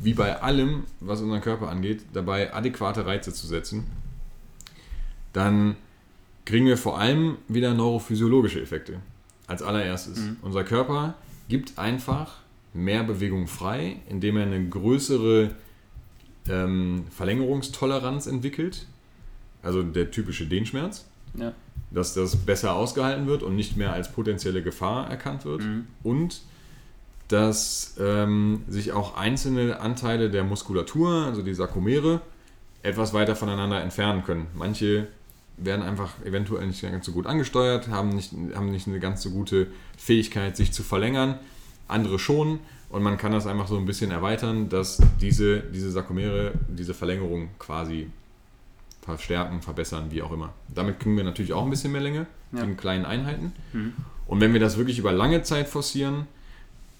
[0.00, 3.84] wie bei allem, was unseren Körper angeht, dabei adäquate Reize zu setzen,
[5.32, 5.76] dann
[6.44, 9.00] kriegen wir vor allem wieder neurophysiologische Effekte.
[9.46, 10.18] Als allererstes.
[10.18, 10.36] Mhm.
[10.42, 11.14] Unser Körper
[11.48, 12.38] gibt einfach
[12.76, 15.50] mehr Bewegung frei, indem er eine größere
[16.48, 18.86] ähm, Verlängerungstoleranz entwickelt.
[19.62, 21.06] Also der typische Dehnschmerz.
[21.34, 21.52] Ja.
[21.90, 25.62] Dass das besser ausgehalten wird und nicht mehr als potenzielle Gefahr erkannt wird.
[25.62, 25.86] Mhm.
[26.02, 26.42] Und
[27.28, 32.20] dass ähm, sich auch einzelne Anteile der Muskulatur, also die Sarkomere,
[32.82, 34.46] etwas weiter voneinander entfernen können.
[34.54, 35.08] Manche
[35.56, 39.30] werden einfach eventuell nicht ganz so gut angesteuert, haben nicht, haben nicht eine ganz so
[39.30, 41.38] gute Fähigkeit, sich zu verlängern.
[41.88, 42.60] Andere schon.
[42.88, 47.48] Und man kann das einfach so ein bisschen erweitern, dass diese, diese Sarkomere diese Verlängerung
[47.58, 48.08] quasi
[49.02, 50.52] verstärken, verbessern, wie auch immer.
[50.72, 52.62] Damit kriegen wir natürlich auch ein bisschen mehr Länge ja.
[52.62, 53.52] in kleinen Einheiten.
[53.72, 53.94] Mhm.
[54.26, 56.26] Und wenn wir das wirklich über lange Zeit forcieren,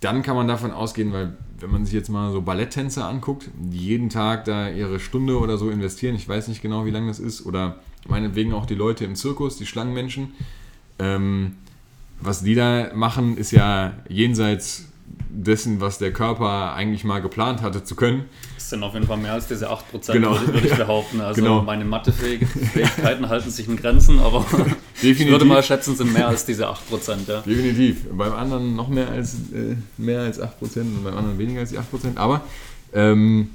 [0.01, 3.79] dann kann man davon ausgehen, weil wenn man sich jetzt mal so Balletttänzer anguckt, die
[3.79, 7.19] jeden Tag da ihre Stunde oder so investieren, ich weiß nicht genau, wie lange das
[7.19, 7.77] ist, oder
[8.07, 10.35] meinetwegen auch die Leute im Zirkus, die Schlangenmenschen,
[10.99, 11.57] ähm,
[12.21, 14.87] was die da machen, ist ja jenseits
[15.29, 18.25] dessen, was der Körper eigentlich mal geplant hatte zu können.
[18.57, 20.33] Das sind auf jeden Fall mehr als diese 8%, genau.
[20.41, 21.21] würde ich behaupten.
[21.21, 21.63] Also genau.
[21.63, 24.45] meine Mathefähigkeiten halten sich in Grenzen, aber
[24.97, 25.21] Definitiv.
[25.21, 26.77] ich würde mal schätzen, sind mehr als diese 8%.
[27.29, 27.43] Ja.
[27.43, 28.07] Definitiv.
[28.11, 31.79] Beim anderen noch mehr als, äh, mehr als 8% und beim anderen weniger als die
[31.79, 32.17] 8%.
[32.17, 32.41] Aber
[32.93, 33.51] ähm,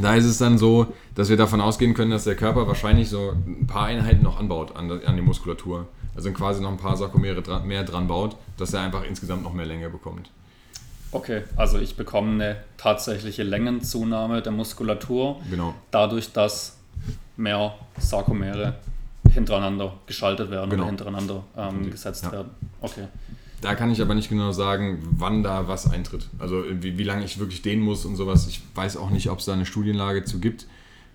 [0.00, 3.32] da ist es dann so, dass wir davon ausgehen können, dass der Körper wahrscheinlich so
[3.46, 5.86] ein paar Einheiten noch anbaut an, an die Muskulatur.
[6.16, 9.52] Also quasi noch ein paar Sarkomere dran, mehr dran baut, dass er einfach insgesamt noch
[9.52, 10.30] mehr Länge bekommt.
[11.10, 15.40] Okay, also ich bekomme eine tatsächliche Längenzunahme der Muskulatur.
[15.48, 15.74] Genau.
[15.90, 16.76] Dadurch, dass
[17.36, 18.74] mehr Sarkomere
[19.30, 20.82] hintereinander geschaltet werden genau.
[20.82, 22.32] oder hintereinander ähm, gesetzt ja.
[22.32, 22.50] werden.
[22.80, 23.06] Okay.
[23.60, 26.28] Da kann ich aber nicht genau sagen, wann da was eintritt.
[26.38, 28.46] Also wie, wie lange ich wirklich dehnen muss und sowas.
[28.46, 30.66] Ich weiß auch nicht, ob es da eine Studienlage zu gibt.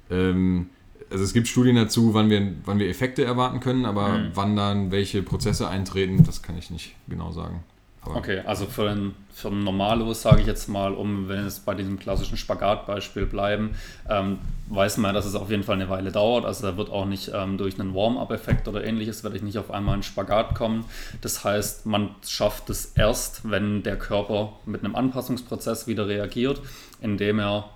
[0.10, 0.70] Ähm,
[1.12, 4.32] also es gibt Studien dazu, wann wir, wann wir Effekte erwarten können, aber mhm.
[4.34, 7.64] wann dann welche Prozesse eintreten, das kann ich nicht genau sagen.
[8.02, 11.60] Aber okay, also für einen, für einen Normalos, sage ich jetzt mal, um, wenn es
[11.60, 13.76] bei diesem klassischen Spagatbeispiel bleiben,
[14.10, 14.40] ähm,
[14.70, 16.46] weiß man, dass es auf jeden Fall eine Weile dauert.
[16.46, 19.70] Also da wird auch nicht ähm, durch einen Warm-up-Effekt oder ähnliches, werde ich nicht auf
[19.70, 20.86] einmal in Spagat kommen.
[21.20, 26.62] Das heißt, man schafft es erst, wenn der Körper mit einem Anpassungsprozess wieder reagiert,
[27.02, 27.70] indem er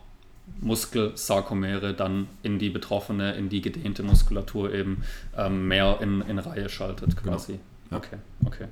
[0.62, 5.04] Muskelsarkomere dann in die betroffene, in die gedehnte Muskulatur eben
[5.38, 7.54] ähm, mehr in, in Reihe schaltet quasi.
[7.54, 7.64] Genau.
[7.92, 7.98] Ja.
[7.98, 8.68] Okay, okay.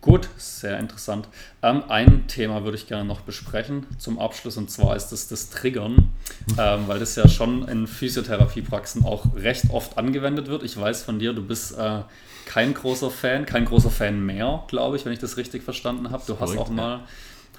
[0.00, 1.28] Gut, sehr interessant.
[1.60, 5.50] Ähm, ein Thema würde ich gerne noch besprechen zum Abschluss und zwar ist das das
[5.50, 6.10] Triggern,
[6.56, 10.62] ähm, weil das ja schon in Physiotherapiepraxen auch recht oft angewendet wird.
[10.62, 12.02] Ich weiß von dir, du bist äh,
[12.46, 16.22] kein großer Fan, kein großer Fan mehr, glaube ich, wenn ich das richtig verstanden habe.
[16.26, 17.00] Du hast auch mal,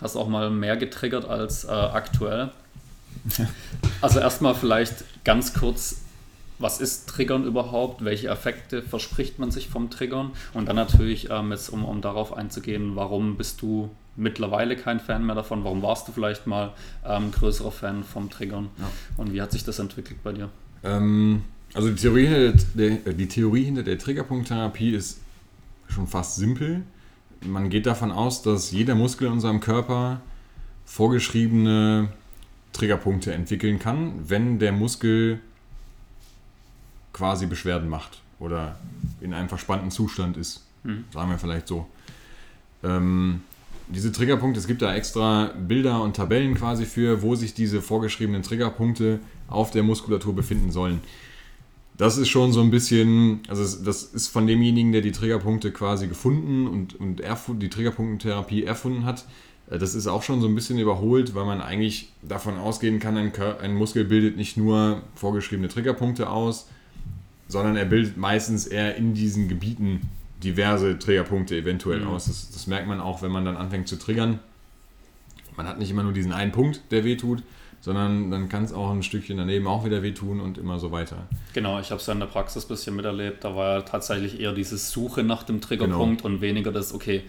[0.02, 2.50] hast auch mal mehr getriggert als äh, aktuell.
[4.02, 5.98] Also erstmal vielleicht ganz kurz
[6.60, 11.52] was ist Triggern überhaupt, welche Effekte verspricht man sich vom Triggern und dann natürlich, ähm,
[11.52, 16.08] jetzt, um, um darauf einzugehen, warum bist du mittlerweile kein Fan mehr davon, warum warst
[16.08, 16.74] du vielleicht mal
[17.06, 18.92] ähm, größerer Fan vom Triggern ja.
[19.18, 20.50] und wie hat sich das entwickelt bei dir?
[20.84, 21.44] Ähm,
[21.74, 25.22] also die Theorie, hinter der, die Theorie hinter der Triggerpunkttherapie ist
[25.88, 26.84] schon fast simpel.
[27.42, 30.22] Man geht davon aus, dass jeder Muskel in unserem Körper
[30.86, 32.10] vorgeschriebene
[32.74, 35.40] Triggerpunkte entwickeln kann, wenn der Muskel
[37.14, 38.78] quasi Beschwerden macht oder
[39.22, 40.66] in einem verspannten Zustand ist.
[40.84, 41.06] Mhm.
[41.14, 41.88] Sagen wir vielleicht so.
[42.84, 43.42] Ähm,
[43.88, 48.44] diese Triggerpunkte, es gibt da extra Bilder und Tabellen quasi für, wo sich diese vorgeschriebenen
[48.44, 51.02] Triggerpunkte auf der Muskulatur befinden sollen.
[52.00, 56.08] Das ist schon so ein bisschen, also das ist von demjenigen, der die Triggerpunkte quasi
[56.08, 57.22] gefunden und, und
[57.62, 59.26] die Triggerpunktentherapie erfunden hat.
[59.70, 63.18] Äh, das ist auch schon so ein bisschen überholt, weil man eigentlich davon ausgehen kann,
[63.18, 66.70] ein, ein Muskel bildet nicht nur vorgeschriebene Triggerpunkte aus,
[67.50, 70.00] sondern er bildet meistens eher in diesen Gebieten
[70.42, 72.08] diverse Triggerpunkte eventuell mhm.
[72.08, 72.28] aus.
[72.28, 74.40] Das, das, merkt man auch, wenn man dann anfängt zu triggern.
[75.58, 77.44] Man hat nicht immer nur diesen einen Punkt, der wehtut,
[77.82, 81.28] sondern dann kann es auch ein Stückchen daneben auch wieder wehtun und immer so weiter.
[81.54, 83.44] Genau, ich habe es ja in der Praxis ein bisschen miterlebt.
[83.44, 86.36] Da war ja tatsächlich eher diese Suche nach dem Triggerpunkt genau.
[86.36, 87.24] und weniger das, okay,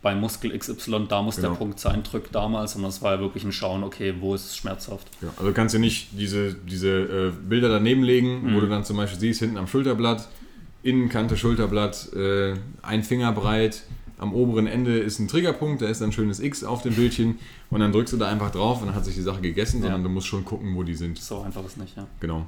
[0.00, 1.48] bei Muskel XY, da muss genau.
[1.48, 2.76] der Punkt sein, drück damals.
[2.76, 5.08] Und das war ja wirklich ein Schauen, okay, wo ist es schmerzhaft.
[5.20, 8.54] Ja, also kannst du nicht diese, diese äh, Bilder daneben legen, mhm.
[8.54, 10.28] wo du dann zum Beispiel siehst, hinten am Schulterblatt,
[10.84, 13.82] Innenkante Schulterblatt, äh, ein Finger breit,
[14.18, 17.38] am oberen Ende ist ein Triggerpunkt, da ist ein schönes X auf dem Bildchen
[17.70, 20.02] und dann drückst du da einfach drauf und dann hat sich die Sache gegessen, sondern
[20.02, 21.18] du musst schon gucken, wo die sind.
[21.18, 22.06] So einfach ist nicht, ja.
[22.20, 22.46] Genau.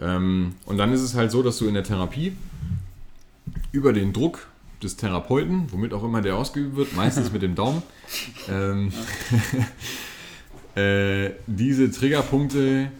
[0.00, 2.32] Ähm, und dann ist es halt so, dass du in der Therapie
[3.70, 4.48] über den Druck
[4.82, 7.82] des Therapeuten, womit auch immer der ausgeübt wird, meistens mit dem Daumen,
[8.48, 8.92] ähm,
[10.74, 12.90] äh, diese Triggerpunkte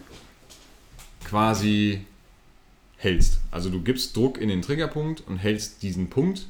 [1.25, 2.01] quasi
[2.97, 3.39] hältst.
[3.51, 6.47] Also du gibst Druck in den Triggerpunkt und hältst diesen Punkt,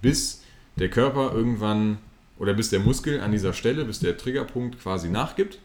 [0.00, 0.41] bis
[0.76, 1.98] der Körper irgendwann
[2.38, 5.58] oder bis der Muskel an dieser Stelle, bis der Triggerpunkt quasi nachgibt.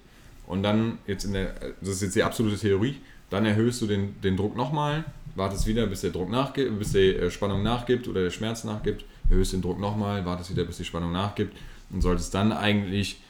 [0.46, 2.98] Und dann jetzt in der, das ist jetzt die absolute Theorie,
[3.30, 5.04] dann erhöhst du den, den Druck nochmal,
[5.36, 9.06] wartest wieder, bis der Druck nachgibt, bis die äh, Spannung nachgibt oder der Schmerz nachgibt,
[9.30, 11.56] erhöhst den Druck nochmal, wartest wieder, bis die Spannung nachgibt.
[11.90, 13.22] und solltest dann eigentlich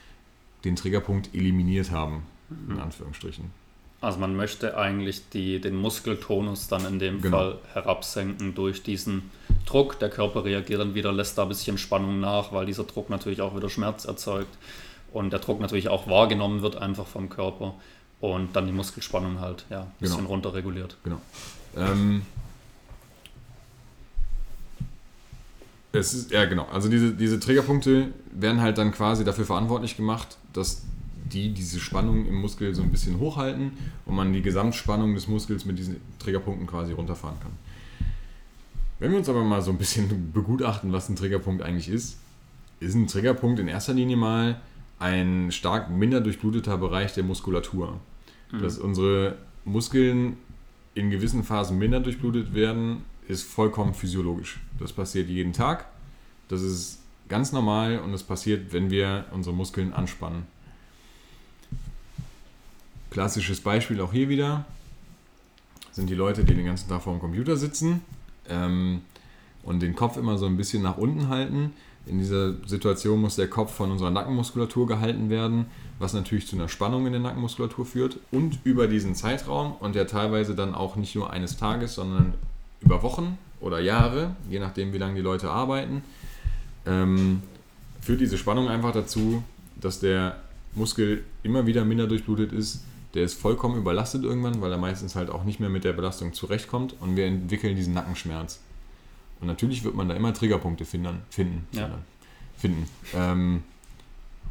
[0.66, 2.82] den Triggerpunkt eliminiert haben, in mhm.
[2.82, 3.46] Anführungsstrichen.
[4.00, 7.38] Also man möchte eigentlich die, den Muskeltonus dann in dem genau.
[7.38, 9.32] Fall herabsenken durch diesen
[9.68, 10.00] Druck.
[10.00, 13.42] Der Körper reagiert dann wieder, lässt da ein bisschen Spannung nach, weil dieser Druck natürlich
[13.42, 14.58] auch wieder Schmerz erzeugt
[15.14, 17.76] und der Druck natürlich auch wahrgenommen wird einfach vom Körper
[18.20, 20.30] und dann die Muskelspannung halt ja, ein bisschen genau.
[20.30, 20.98] runterreguliert.
[21.04, 21.22] Genau.
[21.76, 22.24] Ähm,
[25.92, 30.38] es ist, ja genau, also diese, diese Triggerpunkte werden halt dann quasi dafür verantwortlich gemacht,
[30.54, 30.84] dass
[31.32, 33.72] die diese Spannung im Muskel so ein bisschen hochhalten
[34.06, 37.52] und man die Gesamtspannung des Muskels mit diesen Triggerpunkten quasi runterfahren kann.
[39.00, 42.18] Wenn wir uns aber mal so ein bisschen begutachten, was ein Triggerpunkt eigentlich ist,
[42.80, 44.62] ist ein Triggerpunkt in erster Linie mal
[45.00, 48.00] ein stark minder durchbluteter Bereich der Muskulatur.
[48.52, 48.62] Mhm.
[48.62, 50.38] Dass unsere Muskeln
[50.96, 54.60] in gewissen Phasen minder durchblutet werden, ist vollkommen physiologisch.
[54.80, 55.86] Das passiert jeden Tag.
[56.48, 60.44] Das ist ganz normal und das passiert, wenn wir unsere Muskeln anspannen.
[63.12, 64.66] Klassisches Beispiel auch hier wieder
[65.92, 68.02] sind die Leute, die den ganzen Tag vor dem Computer sitzen
[68.50, 69.02] ähm,
[69.64, 71.74] und den Kopf immer so ein bisschen nach unten halten.
[72.06, 75.66] In dieser Situation muss der Kopf von unserer Nackenmuskulatur gehalten werden,
[76.00, 78.20] was natürlich zu einer Spannung in der Nackenmuskulatur führt.
[78.32, 82.34] Und über diesen Zeitraum und der teilweise dann auch nicht nur eines Tages, sondern
[82.82, 86.02] über Wochen oder Jahre, je nachdem, wie lange die Leute arbeiten,
[86.86, 87.42] ähm,
[88.00, 89.44] führt diese Spannung einfach dazu,
[89.76, 90.38] dass der
[90.76, 92.84] Muskel immer wieder minder durchblutet ist
[93.18, 96.34] der ist vollkommen überlastet irgendwann, weil er meistens halt auch nicht mehr mit der Belastung
[96.34, 98.60] zurechtkommt und wir entwickeln diesen Nackenschmerz.
[99.42, 101.24] Und natürlich wird man da immer Triggerpunkte finden.
[101.32, 101.90] finden, ja.
[102.60, 102.88] finden.
[103.16, 103.64] Ähm,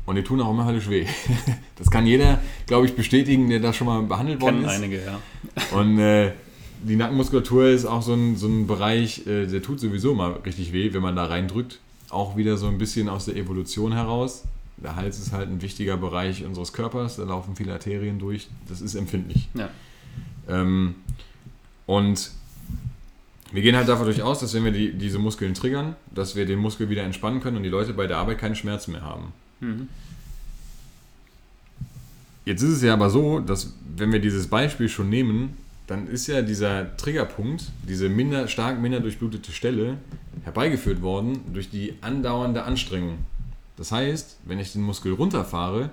[0.04, 1.06] und die tun auch immer höllisch weh.
[1.76, 4.70] Das kann jeder, glaube ich, bestätigen, der da schon mal behandelt worden ist.
[4.70, 5.20] einige, ja.
[5.78, 6.32] Und äh,
[6.82, 10.72] die Nackenmuskulatur ist auch so ein, so ein Bereich, äh, der tut sowieso mal richtig
[10.72, 11.78] weh, wenn man da reindrückt.
[12.08, 14.42] Auch wieder so ein bisschen aus der Evolution heraus
[14.76, 18.80] der Hals ist halt ein wichtiger Bereich unseres Körpers, da laufen viele Arterien durch, das
[18.80, 19.48] ist empfindlich.
[19.54, 19.70] Ja.
[20.48, 20.96] Ähm,
[21.86, 22.30] und
[23.52, 26.58] wir gehen halt davon aus, dass wenn wir die, diese Muskeln triggern, dass wir den
[26.58, 29.32] Muskel wieder entspannen können und die Leute bei der Arbeit keine Schmerzen mehr haben.
[29.60, 29.88] Mhm.
[32.44, 35.56] Jetzt ist es ja aber so, dass wenn wir dieses Beispiel schon nehmen,
[35.86, 39.98] dann ist ja dieser Triggerpunkt, diese minder, stark minder durchblutete Stelle,
[40.44, 43.18] herbeigeführt worden durch die andauernde Anstrengung.
[43.76, 45.90] Das heißt, wenn ich den Muskel runterfahre,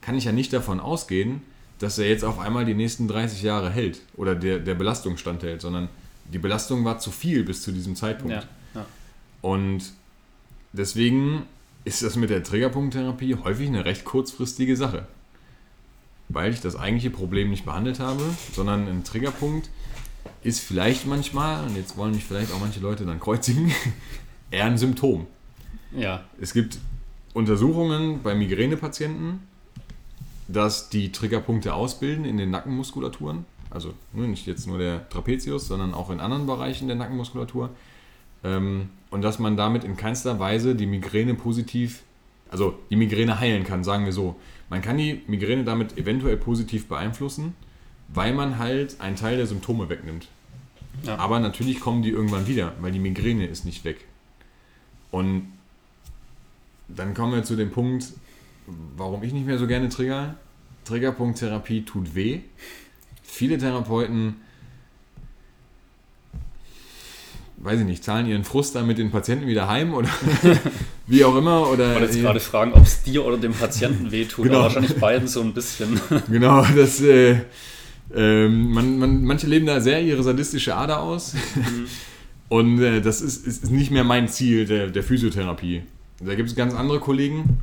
[0.00, 1.42] kann ich ja nicht davon ausgehen,
[1.78, 5.60] dass er jetzt auf einmal die nächsten 30 Jahre hält oder der, der Belastung standhält,
[5.60, 5.88] sondern
[6.32, 8.34] die Belastung war zu viel bis zu diesem Zeitpunkt.
[8.34, 8.42] Ja,
[8.74, 8.86] ja.
[9.40, 9.92] Und
[10.72, 11.44] deswegen
[11.84, 15.06] ist das mit der Triggerpunkttherapie häufig eine recht kurzfristige Sache.
[16.28, 18.22] Weil ich das eigentliche Problem nicht behandelt habe,
[18.54, 19.68] sondern ein Triggerpunkt
[20.42, 23.72] ist vielleicht manchmal, und jetzt wollen mich vielleicht auch manche Leute dann kreuzigen,
[24.50, 25.26] eher ein Symptom.
[25.94, 26.24] Ja.
[26.40, 26.78] Es gibt
[27.34, 29.40] Untersuchungen bei Migränepatienten,
[30.48, 33.44] dass die Triggerpunkte ausbilden in den Nackenmuskulaturen.
[33.70, 37.70] Also ne, nicht jetzt nur der Trapezius, sondern auch in anderen Bereichen der Nackenmuskulatur.
[38.44, 42.02] Ähm, und dass man damit in keinster Weise die Migräne positiv,
[42.50, 44.36] also die Migräne heilen kann, sagen wir so.
[44.68, 47.54] Man kann die Migräne damit eventuell positiv beeinflussen,
[48.08, 50.28] weil man halt einen Teil der Symptome wegnimmt.
[51.04, 51.16] Ja.
[51.16, 54.06] Aber natürlich kommen die irgendwann wieder, weil die Migräne ist nicht weg.
[55.10, 55.52] Und
[56.96, 58.06] dann kommen wir zu dem Punkt,
[58.96, 60.36] warum ich nicht mehr so gerne trigger.
[60.84, 62.40] Triggerpunkttherapie tut weh.
[63.22, 64.34] Viele Therapeuten,
[67.58, 70.08] weiß ich nicht, zahlen ihren Frust dann mit den Patienten wieder heim oder
[71.06, 71.68] wie auch immer.
[71.70, 74.56] Oder ich wollte jetzt gerade fragen, ob es dir oder dem Patienten weh tut, genau.
[74.56, 76.00] aber wahrscheinlich beiden so ein bisschen.
[76.30, 77.42] genau, das, äh,
[78.14, 81.34] äh, man, man, manche leben da sehr ihre sadistische Ader aus.
[81.54, 81.86] Mhm.
[82.48, 85.84] Und äh, das ist, ist, nicht mehr mein Ziel der, der Physiotherapie.
[86.24, 87.58] Da gibt es ganz andere Kollegen.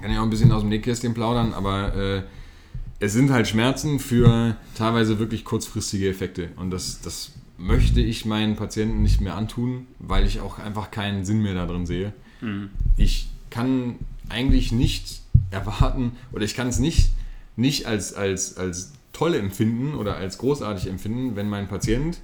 [0.00, 2.22] Kann ich auch ein bisschen aus dem Nähkästchen plaudern, aber äh,
[2.98, 6.48] es sind halt Schmerzen für teilweise wirklich kurzfristige Effekte.
[6.56, 11.24] Und das, das möchte ich meinen Patienten nicht mehr antun, weil ich auch einfach keinen
[11.24, 12.12] Sinn mehr darin sehe.
[12.40, 12.70] Mhm.
[12.96, 13.96] Ich kann
[14.28, 17.10] eigentlich nicht erwarten oder ich kann es nicht,
[17.56, 22.18] nicht als, als, als toll empfinden oder als großartig empfinden, wenn mein Patient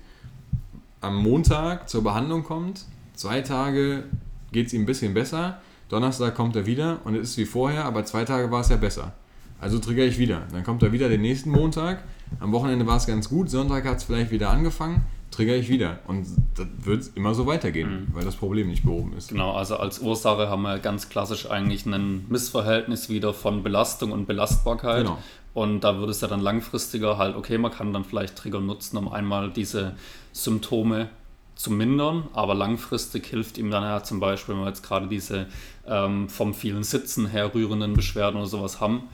[1.01, 2.85] am Montag zur Behandlung kommt,
[3.15, 4.05] zwei Tage
[4.53, 5.61] geht es ihm ein bisschen besser.
[5.89, 8.77] Donnerstag kommt er wieder und es ist wie vorher, aber zwei Tage war es ja
[8.77, 9.13] besser.
[9.61, 10.43] Also trigger ich wieder.
[10.53, 12.03] Dann kommt er wieder den nächsten Montag.
[12.41, 13.49] Am Wochenende war es ganz gut.
[13.49, 15.05] Sonntag hat es vielleicht wieder angefangen.
[15.31, 16.01] Trigger ich wieder.
[16.09, 16.27] Und
[16.57, 18.07] das wird immer so weitergehen, mhm.
[18.13, 19.29] weil das Problem nicht behoben ist.
[19.29, 24.27] Genau, also als Ursache haben wir ganz klassisch eigentlich ein Missverhältnis wieder von Belastung und
[24.27, 25.05] Belastbarkeit.
[25.05, 25.19] Genau.
[25.55, 28.97] Und da würde es ja dann langfristiger halt, okay, man kann dann vielleicht Trigger nutzen,
[28.97, 29.95] um einmal diese
[30.33, 31.09] Symptome
[31.55, 35.47] zu mindern, aber langfristig hilft ihm dann ja zum Beispiel, wenn wir jetzt gerade diese
[35.87, 39.05] ähm, vom vielen Sitzen herrührenden Beschwerden oder sowas haben,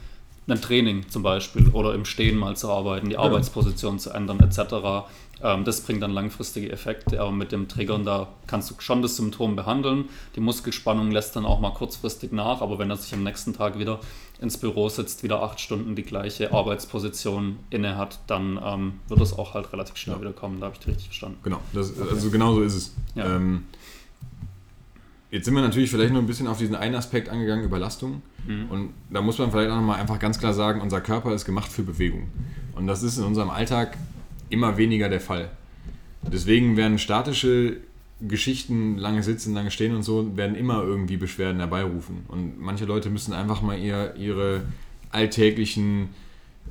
[0.48, 3.20] ein Training zum Beispiel oder im Stehen mal zu arbeiten, die ja.
[3.20, 5.06] Arbeitsposition zu ändern etc.
[5.42, 9.16] Ähm, das bringt dann langfristige Effekte, aber mit dem Triggern, da kannst du schon das
[9.16, 10.06] Symptom behandeln.
[10.34, 13.78] Die Muskelspannung lässt dann auch mal kurzfristig nach, aber wenn er sich am nächsten Tag
[13.78, 14.00] wieder
[14.40, 19.36] ins Büro sitzt, wieder acht Stunden die gleiche Arbeitsposition inne hat, dann ähm, wird es
[19.36, 20.20] auch halt relativ schnell ja.
[20.22, 20.60] wieder kommen.
[20.60, 21.38] Da habe ich dich richtig verstanden.
[21.42, 22.08] Genau, das, okay.
[22.10, 22.94] also genau so ist es.
[23.14, 23.36] Ja.
[23.36, 23.64] Ähm,
[25.30, 28.22] jetzt sind wir natürlich vielleicht noch ein bisschen auf diesen einen Aspekt angegangen, Überlastung.
[28.46, 28.66] Mhm.
[28.70, 31.70] Und da muss man vielleicht auch nochmal einfach ganz klar sagen, unser Körper ist gemacht
[31.70, 32.28] für Bewegung.
[32.76, 33.98] Und das ist in unserem Alltag
[34.50, 35.50] immer weniger der Fall.
[36.22, 37.78] Deswegen werden statische
[38.20, 42.24] Geschichten, lange sitzen, lange stehen und so, werden immer irgendwie Beschwerden herbeirufen.
[42.28, 44.62] Und manche Leute müssen einfach mal ihr, ihre
[45.10, 46.08] alltäglichen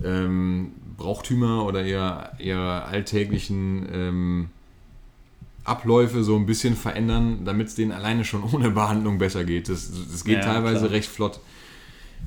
[0.04, 4.50] ähm, Brauchtümer oder ihr, ihre alltäglichen ähm,
[5.64, 9.70] Abläufe so ein bisschen verändern, damit es denen alleine schon ohne Behandlung besser geht.
[9.70, 10.92] Das, das geht ja, teilweise klar.
[10.92, 11.40] recht flott.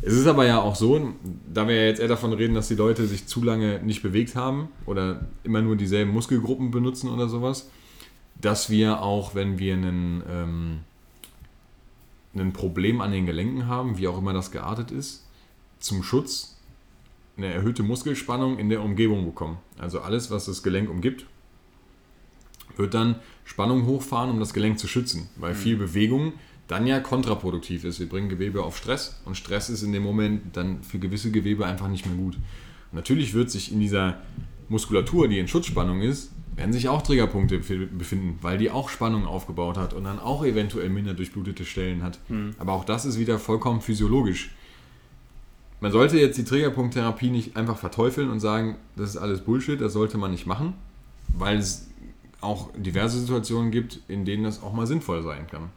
[0.02, 1.12] Es ist aber ja auch so,
[1.52, 4.34] da wir ja jetzt eher davon reden, dass die Leute sich zu lange nicht bewegt
[4.34, 7.70] haben oder immer nur dieselben Muskelgruppen benutzen oder sowas,
[8.40, 10.78] dass wir auch, wenn wir einen, ähm,
[12.34, 15.26] ein Problem an den Gelenken haben, wie auch immer das geartet ist,
[15.80, 16.56] zum Schutz
[17.36, 19.58] eine erhöhte Muskelspannung in der Umgebung bekommen.
[19.78, 21.26] Also alles, was das Gelenk umgibt,
[22.76, 25.58] wird dann Spannung hochfahren, um das Gelenk zu schützen, weil mhm.
[25.58, 26.32] viel Bewegung
[26.70, 27.98] dann ja kontraproduktiv ist.
[27.98, 31.66] Wir bringen Gewebe auf Stress und Stress ist in dem Moment dann für gewisse Gewebe
[31.66, 32.36] einfach nicht mehr gut.
[32.36, 34.18] Und natürlich wird sich in dieser
[34.68, 39.78] Muskulatur, die in Schutzspannung ist, werden sich auch Triggerpunkte befinden, weil die auch Spannung aufgebaut
[39.78, 42.20] hat und dann auch eventuell minder durchblutete Stellen hat.
[42.28, 42.54] Mhm.
[42.58, 44.50] Aber auch das ist wieder vollkommen physiologisch.
[45.80, 49.94] Man sollte jetzt die Triggerpunkttherapie nicht einfach verteufeln und sagen, das ist alles Bullshit, das
[49.94, 50.74] sollte man nicht machen,
[51.36, 51.88] weil es
[52.40, 55.70] auch diverse Situationen gibt, in denen das auch mal sinnvoll sein kann.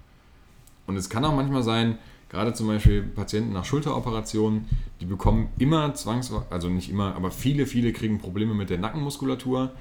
[0.87, 1.97] Und es kann auch manchmal sein,
[2.29, 4.65] gerade zum Beispiel Patienten nach Schulteroperationen,
[4.99, 9.71] die bekommen immer zwangsweise, also nicht immer, aber viele, viele kriegen Probleme mit der Nackenmuskulatur,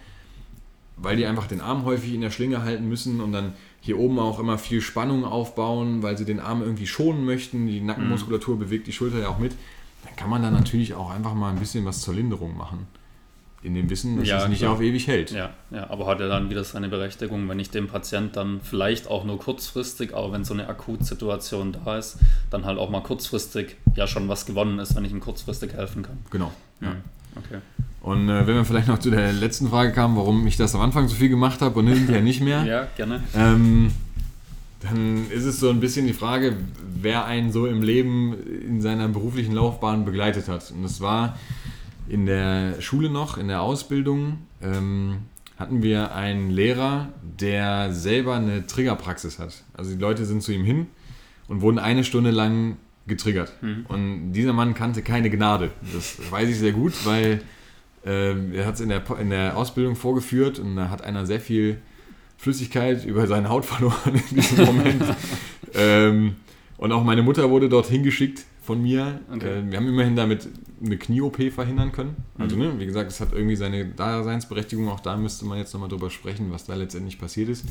[0.96, 4.18] weil die einfach den Arm häufig in der Schlinge halten müssen und dann hier oben
[4.18, 7.66] auch immer viel Spannung aufbauen, weil sie den Arm irgendwie schonen möchten.
[7.66, 8.61] Die Nackenmuskulatur mhm.
[8.61, 9.53] bewegt die Schulter ja auch mit.
[10.05, 12.86] Dann kann man da natürlich auch einfach mal ein bisschen was zur Linderung machen
[13.62, 14.72] in dem Wissen, dass ja, es nicht klar.
[14.72, 15.30] auf ewig hält.
[15.30, 19.08] Ja, ja, aber hat ja dann wieder seine Berechtigung, wenn ich dem Patient dann vielleicht
[19.08, 22.18] auch nur kurzfristig, aber wenn so eine Akutsituation da ist,
[22.50, 26.02] dann halt auch mal kurzfristig ja schon was gewonnen ist, wenn ich ihm kurzfristig helfen
[26.02, 26.18] kann.
[26.30, 26.52] Genau.
[26.80, 26.88] Ja.
[26.88, 26.96] ja.
[27.36, 27.58] Okay.
[28.00, 30.80] Und äh, wenn wir vielleicht noch zu der letzten Frage kamen, warum ich das am
[30.80, 32.64] Anfang so viel gemacht habe und hinterher nicht mehr.
[32.66, 33.22] ja, gerne.
[33.34, 33.92] Ähm,
[34.80, 36.56] dann ist es so ein bisschen die Frage,
[37.00, 38.34] wer einen so im Leben
[38.68, 40.72] in seiner beruflichen Laufbahn begleitet hat.
[40.72, 41.38] Und es war
[42.12, 45.20] in der Schule noch, in der Ausbildung, ähm,
[45.56, 49.64] hatten wir einen Lehrer, der selber eine Triggerpraxis hat.
[49.72, 50.88] Also die Leute sind zu ihm hin
[51.48, 53.54] und wurden eine Stunde lang getriggert.
[53.62, 53.86] Mhm.
[53.88, 55.70] Und dieser Mann kannte keine Gnade.
[55.94, 57.40] Das weiß ich sehr gut, weil
[58.04, 61.40] äh, er hat es in der, in der Ausbildung vorgeführt und da hat einer sehr
[61.40, 61.78] viel
[62.36, 65.02] Flüssigkeit über seine Haut verloren in diesem Moment.
[65.74, 66.36] ähm,
[66.76, 69.20] und auch meine Mutter wurde dorthin geschickt von mir.
[69.30, 69.58] Okay.
[69.58, 70.48] Äh, wir haben immerhin damit
[70.82, 72.16] eine Knie-OP verhindern können.
[72.38, 72.62] Also, mhm.
[72.62, 74.88] ne, wie gesagt, es hat irgendwie seine Daseinsberechtigung.
[74.88, 77.66] Auch da müsste man jetzt nochmal drüber sprechen, was da letztendlich passiert ist.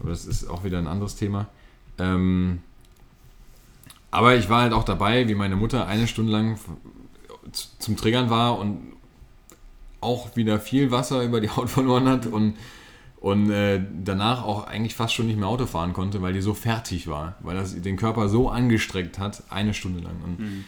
[0.00, 1.48] Aber das ist auch wieder ein anderes Thema.
[1.98, 2.58] Ähm,
[4.10, 6.58] aber ich war halt auch dabei, wie meine Mutter eine Stunde lang
[7.78, 8.78] zum Triggern war und
[10.00, 12.54] auch wieder viel Wasser über die Haut verloren hat und
[13.26, 16.54] und äh, danach auch eigentlich fast schon nicht mehr Auto fahren konnte, weil die so
[16.54, 20.14] fertig war, weil das den Körper so angestreckt hat, eine Stunde lang.
[20.22, 20.64] Und mhm.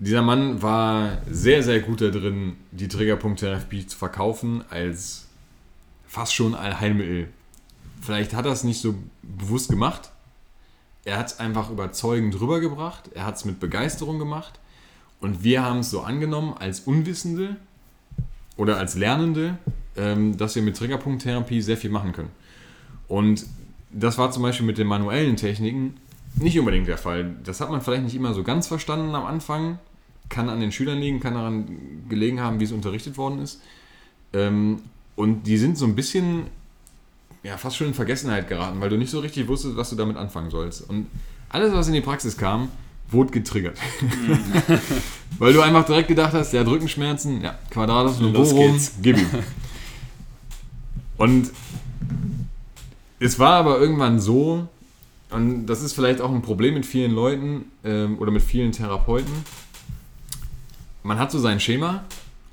[0.00, 5.28] dieser Mann war sehr, sehr gut da drin, die Triggerpunkt-Therapie zu verkaufen als
[6.08, 7.28] fast schon Allheilmittel.
[8.00, 10.10] Vielleicht hat er es nicht so bewusst gemacht.
[11.04, 13.12] Er hat es einfach überzeugend rübergebracht.
[13.14, 14.58] Er hat es mit Begeisterung gemacht.
[15.20, 17.54] Und wir haben es so angenommen als Unwissende
[18.56, 19.56] oder als Lernende,
[20.36, 22.30] dass wir mit Triggerpunkttherapie sehr viel machen können.
[23.08, 23.46] Und
[23.90, 25.96] das war zum Beispiel mit den manuellen Techniken
[26.36, 27.34] nicht unbedingt der Fall.
[27.44, 29.78] Das hat man vielleicht nicht immer so ganz verstanden am Anfang.
[30.28, 33.60] Kann an den Schülern liegen, kann daran gelegen haben, wie es unterrichtet worden ist.
[34.32, 34.82] Ähm,
[35.16, 36.44] und die sind so ein bisschen,
[37.42, 40.16] ja, fast schon in Vergessenheit geraten, weil du nicht so richtig wusstest, was du damit
[40.16, 40.88] anfangen sollst.
[40.88, 41.06] Und
[41.48, 42.68] alles, was in die Praxis kam,
[43.10, 43.78] wurde getriggert.
[44.00, 44.38] Mhm.
[45.38, 49.26] weil du einfach direkt gedacht hast, ja, Rückenschmerzen, ja, Quadratus, Borum, gib ihm.
[51.18, 51.50] Und
[53.20, 54.68] es war aber irgendwann so,
[55.30, 59.32] und das ist vielleicht auch ein Problem mit vielen Leuten ähm, oder mit vielen Therapeuten,
[61.02, 62.04] man hat so sein Schema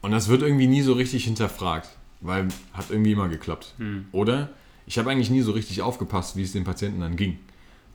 [0.02, 1.90] und das wird irgendwie nie so richtig hinterfragt,
[2.22, 3.76] weil hat irgendwie immer geklappt.
[3.78, 4.08] Hm.
[4.12, 4.50] Oder
[4.88, 7.40] ich habe eigentlich nie so richtig aufgepasst, wie es dem Patienten dann ging.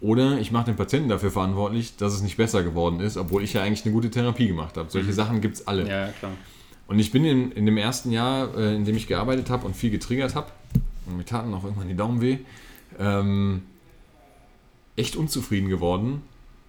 [0.01, 3.53] Oder ich mache den Patienten dafür verantwortlich, dass es nicht besser geworden ist, obwohl ich
[3.53, 4.91] ja eigentlich eine gute Therapie gemacht habe.
[4.91, 5.15] Solche mhm.
[5.15, 5.87] Sachen gibt es alle.
[5.87, 6.33] Ja, klar.
[6.87, 9.77] Und ich bin in, in dem ersten Jahr, äh, in dem ich gearbeitet habe und
[9.77, 10.51] viel getriggert habe,
[11.17, 12.39] mir taten auch irgendwann die Daumen weh,
[12.99, 13.63] ähm,
[14.97, 16.23] echt unzufrieden geworden,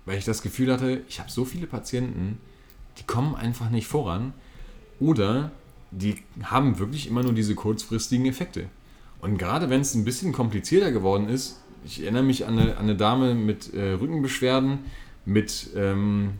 [0.05, 2.39] weil ich das Gefühl hatte, ich habe so viele Patienten,
[2.97, 4.33] die kommen einfach nicht voran
[4.99, 5.51] oder
[5.91, 8.67] die haben wirklich immer nur diese kurzfristigen Effekte.
[9.19, 12.83] Und gerade wenn es ein bisschen komplizierter geworden ist, ich erinnere mich an eine, an
[12.83, 14.79] eine Dame mit äh, Rückenbeschwerden,
[15.25, 16.33] mit ähm,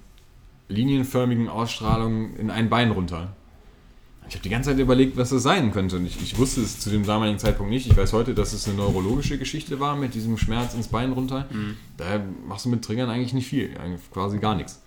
[0.67, 3.35] linienförmigen Ausstrahlungen in ein Bein runter.
[4.31, 5.97] Ich habe die ganze Zeit überlegt, was das sein könnte.
[5.97, 7.85] Und ich, ich, wusste es zu dem damaligen Zeitpunkt nicht.
[7.85, 11.49] Ich weiß heute, dass es eine neurologische Geschichte war mit diesem Schmerz ins Bein runter.
[11.51, 11.75] Mhm.
[11.97, 14.81] Daher machst du mit Triggern eigentlich nicht viel, eigentlich quasi gar nichts.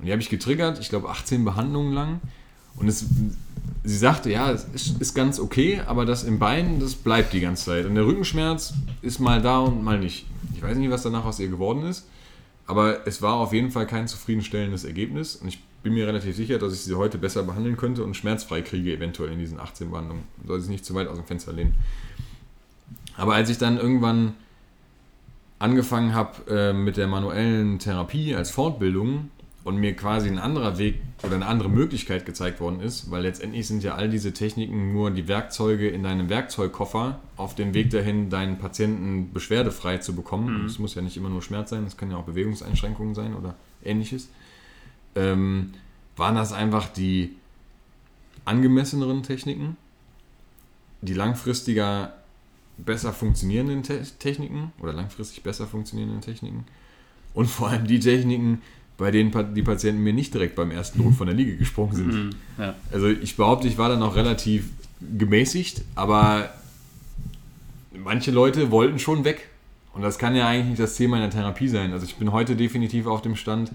[0.00, 2.20] Und die habe ich getriggert, ich glaube 18 Behandlungen lang.
[2.74, 3.04] Und es,
[3.84, 7.40] sie sagte, ja, es ist, ist, ganz okay, aber das im Bein, das bleibt die
[7.40, 7.86] ganze Zeit.
[7.86, 10.26] Und der Rückenschmerz ist mal da und mal nicht.
[10.56, 12.08] Ich weiß nicht, was danach aus ihr geworden ist,
[12.66, 15.36] aber es war auf jeden Fall kein zufriedenstellendes Ergebnis.
[15.36, 18.62] Und ich bin mir relativ sicher, dass ich sie heute besser behandeln könnte und schmerzfrei
[18.62, 20.24] kriege, eventuell in diesen 18 Behandlungen.
[20.46, 21.74] Soll sich nicht zu weit aus dem Fenster lehnen.
[23.16, 24.34] Aber als ich dann irgendwann
[25.58, 29.30] angefangen habe äh, mit der manuellen Therapie als Fortbildung,
[29.68, 33.66] und mir quasi ein anderer Weg oder eine andere Möglichkeit gezeigt worden ist, weil letztendlich
[33.66, 38.30] sind ja all diese Techniken nur die Werkzeuge in deinem Werkzeugkoffer auf dem Weg dahin,
[38.30, 40.64] deinen Patienten beschwerdefrei zu bekommen.
[40.64, 40.82] Es mhm.
[40.82, 44.30] muss ja nicht immer nur Schmerz sein, es kann ja auch Bewegungseinschränkungen sein oder ähnliches.
[45.18, 45.72] Ähm,
[46.16, 47.34] waren das einfach die
[48.44, 49.76] angemesseneren Techniken,
[51.00, 52.14] die langfristiger
[52.76, 56.64] besser funktionierenden Te Techniken oder langfristig besser funktionierenden Techniken
[57.34, 58.62] und vor allem die Techniken,
[58.96, 62.12] bei denen die Patienten mir nicht direkt beim ersten Druck von der Liege gesprungen sind.
[62.12, 62.74] Mhm, ja.
[62.92, 66.52] Also ich behaupte, ich war dann auch relativ gemäßigt, aber
[67.92, 69.48] manche Leute wollten schon weg.
[69.92, 71.92] Und das kann ja eigentlich nicht das Ziel meiner Therapie sein.
[71.92, 73.72] Also ich bin heute definitiv auf dem Stand,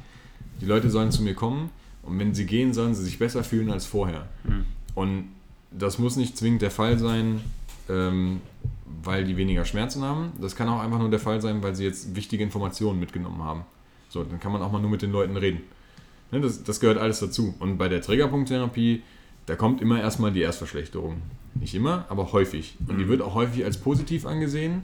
[0.62, 1.70] die Leute sollen zu mir kommen
[2.04, 4.28] und wenn sie gehen, sollen sie sich besser fühlen als vorher.
[4.44, 4.66] Mhm.
[4.96, 5.30] Und
[5.72, 7.42] das muss nicht zwingend der Fall sein,
[7.90, 8.42] ähm,
[9.04, 10.32] weil die weniger Schmerzen haben.
[10.40, 13.64] Das kann auch einfach nur der Fall sein, weil sie jetzt wichtige Informationen mitgenommen haben.
[14.10, 15.62] So, dann kann man auch mal nur mit den Leuten reden.
[16.32, 17.56] Ne, das, das gehört alles dazu.
[17.60, 19.02] Und bei der Trägerpunkttherapie,
[19.46, 21.22] da kommt immer erstmal die Erstverschlechterung.
[21.56, 22.78] Nicht immer, aber häufig.
[22.88, 23.10] Und die mhm.
[23.10, 24.84] wird auch häufig als positiv angesehen,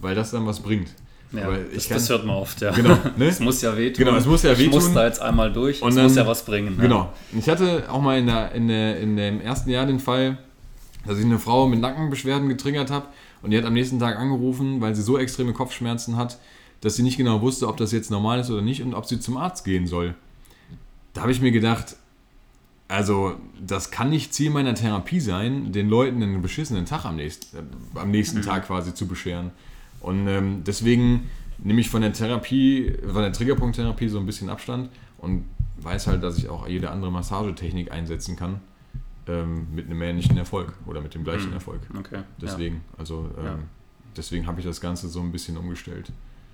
[0.00, 0.94] weil das dann was bringt.
[1.32, 2.72] Ja, das, kann, das, hört man oft, ja.
[2.72, 3.26] Genau, ne?
[3.28, 4.04] Es muss ja wehtun.
[4.04, 4.64] Genau, es muss ja wehtun.
[4.64, 6.76] Ich muss da jetzt einmal durch, und es muss ja was bringen.
[6.76, 6.82] Ne?
[6.82, 7.12] Genau.
[7.38, 10.38] Ich hatte auch mal in, der, in, der, in dem ersten Jahr den Fall,
[11.06, 13.06] dass ich eine Frau mit Nackenbeschwerden getriggert habe
[13.42, 16.38] und die hat am nächsten Tag angerufen, weil sie so extreme Kopfschmerzen hat,
[16.80, 19.20] dass sie nicht genau wusste, ob das jetzt normal ist oder nicht und ob sie
[19.20, 20.14] zum Arzt gehen soll.
[21.12, 21.96] Da habe ich mir gedacht,
[22.88, 27.56] also das kann nicht Ziel meiner Therapie sein, den Leuten einen beschissenen Tag am nächsten,
[27.56, 27.60] äh,
[27.94, 28.42] am nächsten mhm.
[28.42, 29.52] Tag quasi zu bescheren.
[30.00, 34.90] Und ähm, deswegen nehme ich von der Therapie, von der Triggerpunkttherapie so ein bisschen Abstand
[35.18, 35.44] und
[35.78, 38.60] weiß halt, dass ich auch jede andere Massagetechnik einsetzen kann
[39.26, 41.54] ähm, mit einem ähnlichen Erfolg oder mit dem gleichen mhm.
[41.54, 41.80] Erfolg.
[41.98, 42.22] Okay.
[42.40, 42.98] Deswegen, ja.
[42.98, 43.58] also ähm, ja.
[44.16, 46.12] deswegen habe ich das Ganze so ein bisschen umgestellt.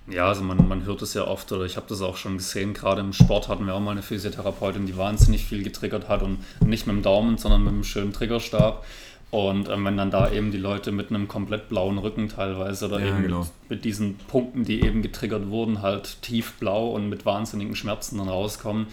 [0.09, 2.73] Ja, also man, man hört es ja oft, oder ich habe das auch schon gesehen,
[2.73, 6.39] gerade im Sport hatten wir auch mal eine Physiotherapeutin, die wahnsinnig viel getriggert hat und
[6.65, 8.85] nicht mit dem Daumen, sondern mit einem schönen Triggerstab.
[9.29, 12.99] Und ähm, wenn dann da eben die Leute mit einem komplett blauen Rücken teilweise oder
[12.99, 13.39] ja, eben genau.
[13.39, 18.29] mit, mit, diesen Punkten, die eben getriggert wurden, halt tiefblau und mit wahnsinnigen Schmerzen dann
[18.29, 18.87] rauskommen,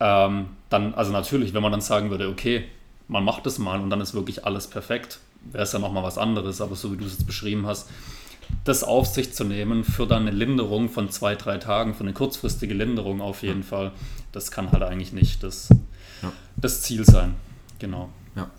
[0.00, 2.64] ähm, dann, also natürlich, wenn man dann sagen würde, okay,
[3.06, 5.20] man macht das mal und dann ist wirklich alles perfekt,
[5.52, 7.88] wäre es ja nochmal was anderes, aber so wie du es jetzt beschrieben hast,
[8.64, 12.12] das auf sich zu nehmen für dann eine Linderung von zwei, drei Tagen, für eine
[12.12, 13.92] kurzfristige Linderung auf jeden Fall,
[14.32, 15.68] das kann halt eigentlich nicht das,
[16.22, 16.32] ja.
[16.56, 17.34] das Ziel sein.
[17.78, 18.08] Genau.
[18.34, 18.50] Ja,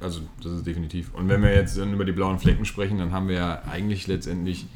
[0.00, 1.12] also das ist definitiv.
[1.14, 4.06] Und wenn wir jetzt dann über die blauen Flecken sprechen, dann haben wir ja eigentlich
[4.06, 4.66] letztendlich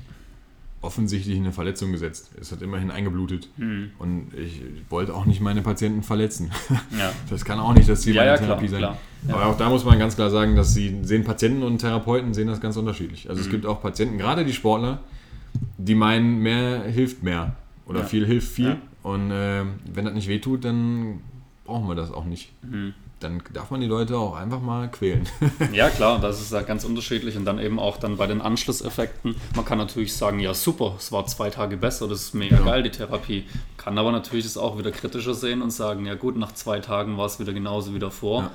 [0.80, 2.30] offensichtlich eine Verletzung gesetzt.
[2.40, 3.48] Es hat immerhin eingeblutet.
[3.56, 3.90] Mhm.
[3.98, 6.50] Und ich wollte auch nicht meine Patienten verletzen.
[6.98, 7.12] Ja.
[7.28, 8.98] Das kann auch nicht das Ziel ja, meiner ja, Therapie klar, sein.
[9.26, 9.36] Klar.
[9.36, 12.48] Aber auch da muss man ganz klar sagen, dass sie sehen Patienten und Therapeuten sehen
[12.48, 13.28] das ganz unterschiedlich.
[13.28, 13.46] Also mhm.
[13.46, 15.00] es gibt auch Patienten, gerade die Sportler,
[15.76, 17.56] die meinen, mehr hilft mehr.
[17.86, 18.76] Oder viel hilft viel.
[19.02, 21.20] Und äh, wenn das nicht wehtut, dann
[21.64, 22.52] brauchen wir das auch nicht.
[22.62, 25.28] Mhm dann darf man die Leute auch einfach mal quälen.
[25.72, 27.36] ja, klar, das ist ja ganz unterschiedlich.
[27.36, 29.34] Und dann eben auch dann bei den Anschlusseffekten.
[29.56, 32.64] Man kann natürlich sagen, ja super, es war zwei Tage besser, das ist mega ja.
[32.64, 33.46] geil, die Therapie.
[33.76, 37.18] Kann aber natürlich es auch wieder kritischer sehen und sagen, ja gut, nach zwei Tagen
[37.18, 38.50] war es wieder genauso wie davor.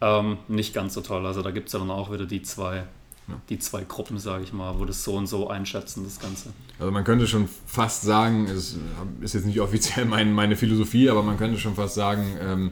[0.00, 0.20] Ja.
[0.20, 1.26] Ähm, nicht ganz so toll.
[1.26, 3.34] Also da gibt es ja dann auch wieder die zwei, ja.
[3.48, 6.50] die zwei Gruppen, sage ich mal, wo das so und so einschätzen, das Ganze.
[6.78, 8.76] Also man könnte schon fast sagen, es
[9.20, 12.70] ist jetzt nicht offiziell mein, meine Philosophie, aber man könnte schon fast sagen, ähm,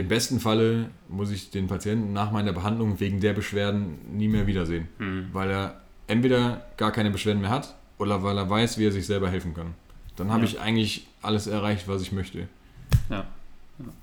[0.00, 4.46] im besten Falle muss ich den Patienten nach meiner Behandlung wegen der Beschwerden nie mehr
[4.46, 5.28] wiedersehen, mhm.
[5.32, 9.06] weil er entweder gar keine Beschwerden mehr hat oder weil er weiß, wie er sich
[9.06, 9.74] selber helfen kann.
[10.16, 10.48] Dann habe Ja.
[10.50, 12.48] ich eigentlich alles erreicht, was ich möchte.
[13.08, 13.24] Ja.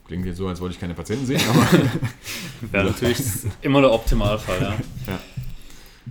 [0.07, 1.67] Klingt jetzt so, als wollte ich keine Patienten sehen, aber
[2.71, 3.19] Wäre natürlich
[3.61, 4.73] immer der Optimalfall, ja.
[5.13, 5.19] Ja.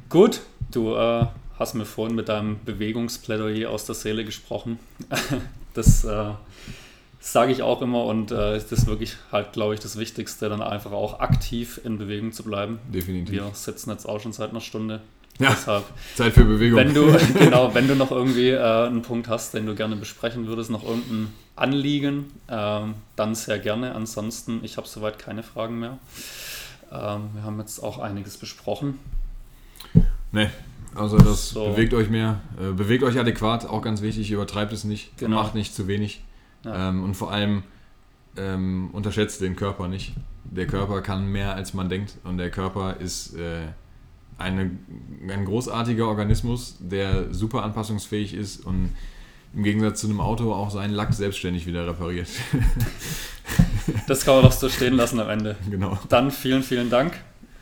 [0.09, 0.41] Gut,
[0.71, 1.27] du äh,
[1.59, 4.79] hast mir vorhin mit deinem Bewegungsplädoyer aus der Seele gesprochen.
[5.75, 6.31] Das äh,
[7.20, 10.62] sage ich auch immer und äh, das ist wirklich halt, glaube ich, das Wichtigste, dann
[10.62, 12.78] einfach auch aktiv in Bewegung zu bleiben.
[12.93, 13.32] definitiv.
[13.34, 15.01] Wir sitzen jetzt auch schon seit einer Stunde.
[15.38, 15.84] Ja, Deshalb,
[16.14, 16.78] Zeit für Bewegung.
[16.78, 20.47] wenn du, genau, wenn du noch irgendwie äh, einen Punkt hast, den du gerne besprechen
[20.47, 23.94] würdest, noch irgendein Anliegen, ähm, dann sehr gerne.
[23.94, 25.98] Ansonsten, ich habe soweit keine Fragen mehr.
[26.90, 28.98] Ähm, wir haben jetzt auch einiges besprochen.
[30.32, 30.48] Nee,
[30.94, 31.66] also das So.
[31.66, 32.40] bewegt euch mehr.
[32.59, 34.30] Äh, bewegt euch adäquat, auch ganz wichtig.
[34.30, 35.18] Übertreibt es nicht.
[35.18, 35.36] Genau.
[35.36, 36.22] Macht nicht zu wenig.
[36.66, 36.90] Ja.
[36.90, 37.62] Ähm, und vor allem
[38.36, 40.12] ähm, unterschätzt den Körper nicht.
[40.44, 42.16] Der Körper kann mehr, als man denkt.
[42.24, 43.62] Und der Körper ist äh,
[44.38, 44.70] eine,
[45.28, 48.90] ein großartiger Organismus, der super anpassungsfähig ist und
[49.55, 52.28] im Gegensatz zu einem Auto auch seinen Lack selbstständig wieder repariert.
[54.09, 55.56] Das kann man doch so stehen lassen am Ende.
[55.70, 55.97] genau.
[56.09, 57.12] Dann vielen, vielen Dank.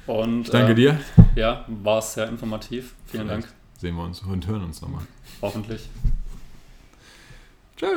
[0.07, 1.01] Und Ich danke äh, dir.
[1.35, 2.95] Ja, war sehr informativ.
[3.07, 3.49] Vielen Dank.
[3.79, 5.03] Sehen wir uns und hören uns nochmal.
[5.43, 5.89] Hoffentlich.